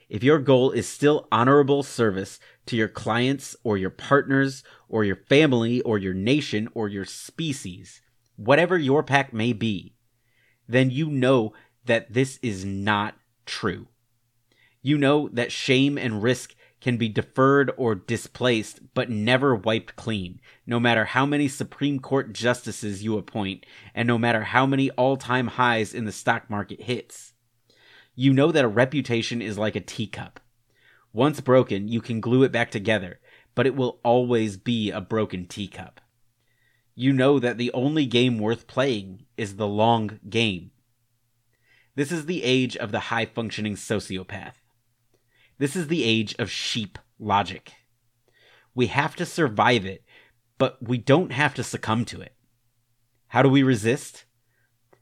if 0.09 0.25
your 0.25 0.39
goal 0.39 0.73
is 0.73 0.89
still 0.89 1.29
honorable 1.31 1.83
service 1.83 2.41
to 2.67 2.77
your 2.77 2.89
clients 2.89 3.55
or 3.63 3.77
your 3.77 3.91
partners 3.91 4.65
or 4.89 5.05
your 5.05 5.17
family 5.17 5.83
or 5.83 5.99
your 5.99 6.15
nation 6.15 6.69
or 6.75 6.89
your 6.89 7.05
species, 7.05 8.01
whatever 8.37 8.77
your 8.77 9.03
pack 9.03 9.33
may 9.33 9.53
be, 9.53 9.95
then 10.67 10.91
you 10.91 11.11
know 11.11 11.53
that 11.85 12.13
this 12.13 12.39
is 12.43 12.65
not 12.65 13.15
true. 13.45 13.87
You 14.83 14.97
know 14.97 15.29
that 15.33 15.53
shame 15.53 15.99
and 15.99 16.23
risk 16.23 16.55
can 16.81 16.97
be 16.97 17.09
deferred 17.09 17.71
or 17.77 17.95
displaced, 17.95 18.81
but 18.95 19.11
never 19.11 19.55
wiped 19.55 19.97
clean, 19.97 20.41
no 20.67 20.81
matter 20.81 21.05
how 21.05 21.27
many 21.27 21.47
Supreme 21.49 22.01
Court 22.01 22.33
justices 22.33 23.05
you 23.05 23.19
appoint, 23.19 23.67
and 23.95 24.09
no 24.09 24.17
matter 24.17 24.43
how 24.45 24.65
many 24.65 24.91
all 24.93 25.17
time 25.17 25.49
highs 25.49 25.93
in 25.93 26.07
the 26.07 26.13
stock 26.13 26.49
market 26.49 26.83
hits. 26.83 27.35
You 28.15 28.33
know 28.33 28.51
that 28.53 28.65
a 28.65 28.69
reputation 28.69 29.43
is 29.43 29.59
like 29.59 29.77
a 29.77 29.81
teacup. 29.81 30.41
Once 31.13 31.41
broken, 31.41 31.89
you 31.89 32.01
can 32.01 32.21
glue 32.21 32.43
it 32.43 32.53
back 32.53 32.71
together, 32.71 33.21
but 33.55 33.67
it 33.67 33.77
will 33.77 34.01
always 34.03 34.57
be 34.57 34.91
a 34.91 35.01
broken 35.01 35.47
teacup. 35.47 36.01
You 36.95 37.13
know 37.13 37.39
that 37.39 37.59
the 37.59 37.73
only 37.73 38.07
game 38.07 38.39
worth 38.39 38.67
playing 38.67 39.27
is 39.37 39.57
the 39.57 39.67
long 39.67 40.21
game. 40.29 40.71
This 41.95 42.13
is 42.13 42.27
the 42.27 42.43
age 42.43 42.77
of 42.77 42.93
the 42.93 43.01
high 43.01 43.27
functioning 43.27 43.75
sociopath. 43.75 44.55
This 45.61 45.77
is 45.77 45.89
the 45.89 46.05
age 46.05 46.35
of 46.39 46.51
sheep 46.51 46.99
logic. 47.19 47.73
We 48.75 48.87
have 48.87 49.15
to 49.17 49.27
survive 49.27 49.85
it, 49.85 50.03
but 50.57 50.79
we 50.81 50.97
don't 50.97 51.33
have 51.33 51.53
to 51.53 51.63
succumb 51.63 52.07
to 52.07 52.23
it. 52.23 52.35
How 53.29 53.43
do 53.43 53.51
we 53.51 53.63
resist? 53.63 54.25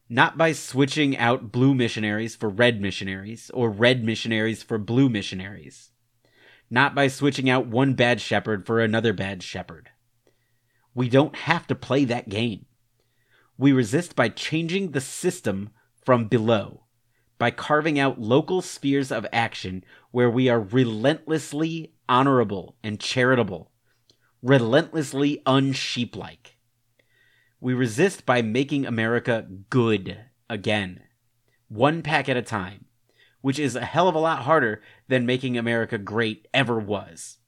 Not 0.08 0.36
by 0.36 0.50
switching 0.50 1.16
out 1.16 1.52
blue 1.52 1.76
missionaries 1.76 2.34
for 2.34 2.48
red 2.48 2.80
missionaries, 2.80 3.52
or 3.54 3.70
red 3.70 4.02
missionaries 4.02 4.64
for 4.64 4.78
blue 4.78 5.08
missionaries. 5.08 5.92
Not 6.68 6.92
by 6.92 7.06
switching 7.06 7.48
out 7.48 7.68
one 7.68 7.94
bad 7.94 8.20
shepherd 8.20 8.66
for 8.66 8.80
another 8.80 9.12
bad 9.12 9.44
shepherd. 9.44 9.90
We 10.92 11.08
don't 11.08 11.36
have 11.36 11.68
to 11.68 11.76
play 11.76 12.04
that 12.06 12.28
game. 12.28 12.66
We 13.56 13.70
resist 13.70 14.16
by 14.16 14.30
changing 14.30 14.90
the 14.90 15.00
system 15.00 15.70
from 16.04 16.26
below 16.26 16.87
by 17.38 17.52
carving 17.52 17.98
out 17.98 18.20
local 18.20 18.60
spheres 18.60 19.12
of 19.12 19.26
action 19.32 19.84
where 20.10 20.28
we 20.28 20.48
are 20.48 20.60
relentlessly 20.60 21.92
honorable 22.08 22.76
and 22.82 22.98
charitable, 22.98 23.70
relentlessly 24.42 25.40
unsheeplike. 25.46 26.56
We 27.60 27.74
resist 27.74 28.26
by 28.26 28.42
making 28.42 28.86
America 28.86 29.46
good 29.70 30.18
again, 30.50 31.02
one 31.68 32.02
pack 32.02 32.28
at 32.28 32.36
a 32.36 32.42
time, 32.42 32.86
which 33.40 33.58
is 33.58 33.76
a 33.76 33.84
hell 33.84 34.08
of 34.08 34.14
a 34.14 34.20
lot 34.20 34.40
harder 34.40 34.82
than 35.06 35.26
making 35.26 35.56
America 35.56 35.96
great 35.96 36.48
ever 36.52 36.78
was. 36.78 37.38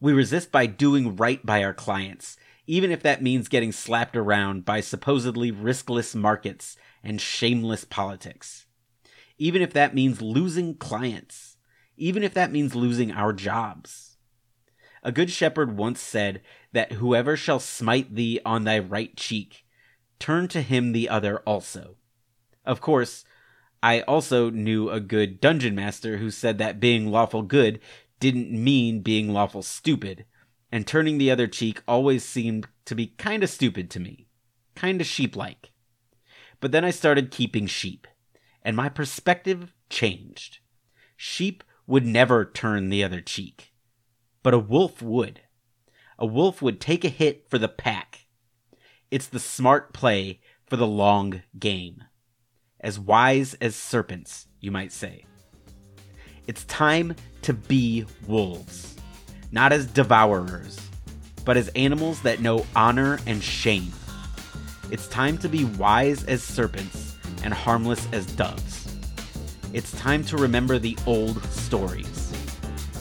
We 0.00 0.12
resist 0.12 0.52
by 0.52 0.66
doing 0.66 1.16
right 1.16 1.44
by 1.44 1.64
our 1.64 1.72
clients, 1.72 2.36
even 2.66 2.90
if 2.90 3.02
that 3.02 3.22
means 3.22 3.48
getting 3.48 3.72
slapped 3.72 4.16
around 4.16 4.66
by 4.66 4.80
supposedly 4.80 5.50
riskless 5.50 6.14
markets 6.14 6.76
and 7.02 7.20
shameless 7.20 7.84
politics 7.84 8.65
even 9.38 9.62
if 9.62 9.72
that 9.72 9.94
means 9.94 10.22
losing 10.22 10.74
clients, 10.74 11.56
even 11.96 12.22
if 12.22 12.34
that 12.34 12.52
means 12.52 12.74
losing 12.74 13.10
our 13.12 13.32
jobs. 13.32 14.16
A 15.02 15.12
good 15.12 15.30
shepherd 15.30 15.76
once 15.76 16.00
said 16.00 16.42
that 16.72 16.92
whoever 16.92 17.36
shall 17.36 17.60
smite 17.60 18.14
thee 18.14 18.40
on 18.44 18.64
thy 18.64 18.78
right 18.78 19.16
cheek, 19.16 19.64
turn 20.18 20.48
to 20.48 20.62
him 20.62 20.92
the 20.92 21.08
other 21.08 21.38
also. 21.40 21.96
Of 22.64 22.80
course, 22.80 23.24
I 23.82 24.00
also 24.00 24.50
knew 24.50 24.90
a 24.90 25.00
good 25.00 25.40
dungeon 25.40 25.74
master 25.74 26.16
who 26.16 26.30
said 26.30 26.58
that 26.58 26.80
being 26.80 27.10
lawful 27.10 27.42
good 27.42 27.78
didn't 28.18 28.50
mean 28.50 29.00
being 29.00 29.32
lawful 29.32 29.62
stupid, 29.62 30.24
and 30.72 30.86
turning 30.86 31.18
the 31.18 31.30
other 31.30 31.46
cheek 31.46 31.82
always 31.86 32.24
seemed 32.24 32.66
to 32.86 32.94
be 32.94 33.08
kinda 33.18 33.46
stupid 33.46 33.90
to 33.90 34.00
me, 34.00 34.26
kinda 34.74 35.04
sheep 35.04 35.36
like. 35.36 35.70
But 36.58 36.72
then 36.72 36.84
I 36.84 36.90
started 36.90 37.30
keeping 37.30 37.66
sheep 37.66 38.08
and 38.66 38.76
my 38.76 38.88
perspective 38.88 39.72
changed. 39.88 40.58
Sheep 41.16 41.62
would 41.86 42.04
never 42.04 42.44
turn 42.44 42.88
the 42.88 43.04
other 43.04 43.20
cheek, 43.20 43.72
but 44.42 44.52
a 44.52 44.58
wolf 44.58 45.00
would. 45.00 45.42
A 46.18 46.26
wolf 46.26 46.60
would 46.60 46.80
take 46.80 47.04
a 47.04 47.08
hit 47.08 47.48
for 47.48 47.58
the 47.58 47.68
pack. 47.68 48.26
It's 49.08 49.28
the 49.28 49.38
smart 49.38 49.94
play 49.94 50.40
for 50.66 50.76
the 50.76 50.86
long 50.86 51.44
game. 51.56 52.02
As 52.80 52.98
wise 52.98 53.54
as 53.60 53.76
serpents, 53.76 54.48
you 54.58 54.72
might 54.72 54.90
say. 54.90 55.26
It's 56.48 56.64
time 56.64 57.14
to 57.42 57.52
be 57.52 58.04
wolves, 58.26 58.96
not 59.52 59.72
as 59.72 59.86
devourers, 59.86 60.80
but 61.44 61.56
as 61.56 61.68
animals 61.76 62.20
that 62.22 62.40
know 62.40 62.66
honor 62.74 63.20
and 63.28 63.40
shame. 63.40 63.92
It's 64.90 65.06
time 65.06 65.38
to 65.38 65.48
be 65.48 65.64
wise 65.64 66.24
as 66.24 66.42
serpents 66.42 67.15
and 67.46 67.54
harmless 67.54 68.08
as 68.12 68.26
doves. 68.26 68.92
It's 69.72 69.92
time 69.92 70.24
to 70.24 70.36
remember 70.36 70.80
the 70.80 70.98
old 71.06 71.40
stories. 71.44 72.32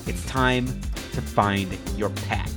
It's 0.05 0.23
time 0.27 0.67
to 1.13 1.21
find 1.21 1.75
your 1.97 2.11
pack. 2.11 2.49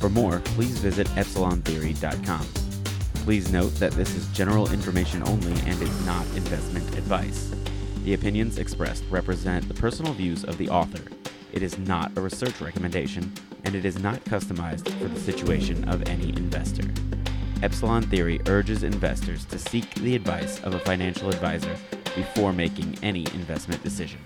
For 0.00 0.10
more, 0.10 0.40
please 0.40 0.76
visit 0.80 1.06
epsilontheory.com. 1.10 2.46
Please 3.22 3.52
note 3.52 3.74
that 3.76 3.92
this 3.92 4.16
is 4.16 4.26
general 4.32 4.72
information 4.72 5.22
only 5.22 5.52
and 5.70 5.80
is 5.80 6.04
not 6.04 6.26
investment 6.34 6.98
advice. 6.98 7.54
The 8.02 8.14
opinions 8.14 8.58
expressed 8.58 9.04
represent 9.10 9.68
the 9.68 9.74
personal 9.74 10.14
views 10.14 10.42
of 10.42 10.58
the 10.58 10.68
author. 10.68 11.04
It 11.52 11.62
is 11.62 11.78
not 11.78 12.10
a 12.18 12.20
research 12.20 12.60
recommendation, 12.60 13.32
and 13.62 13.76
it 13.76 13.84
is 13.84 14.00
not 14.00 14.24
customized 14.24 14.88
for 14.98 15.06
the 15.06 15.20
situation 15.20 15.88
of 15.88 16.08
any 16.08 16.30
investor. 16.30 17.03
Epsilon 17.62 18.02
Theory 18.02 18.40
urges 18.46 18.82
investors 18.82 19.44
to 19.46 19.58
seek 19.58 19.94
the 19.94 20.14
advice 20.14 20.60
of 20.62 20.74
a 20.74 20.80
financial 20.80 21.28
advisor 21.28 21.76
before 22.14 22.52
making 22.52 22.98
any 23.02 23.26
investment 23.34 23.82
decision. 23.82 24.20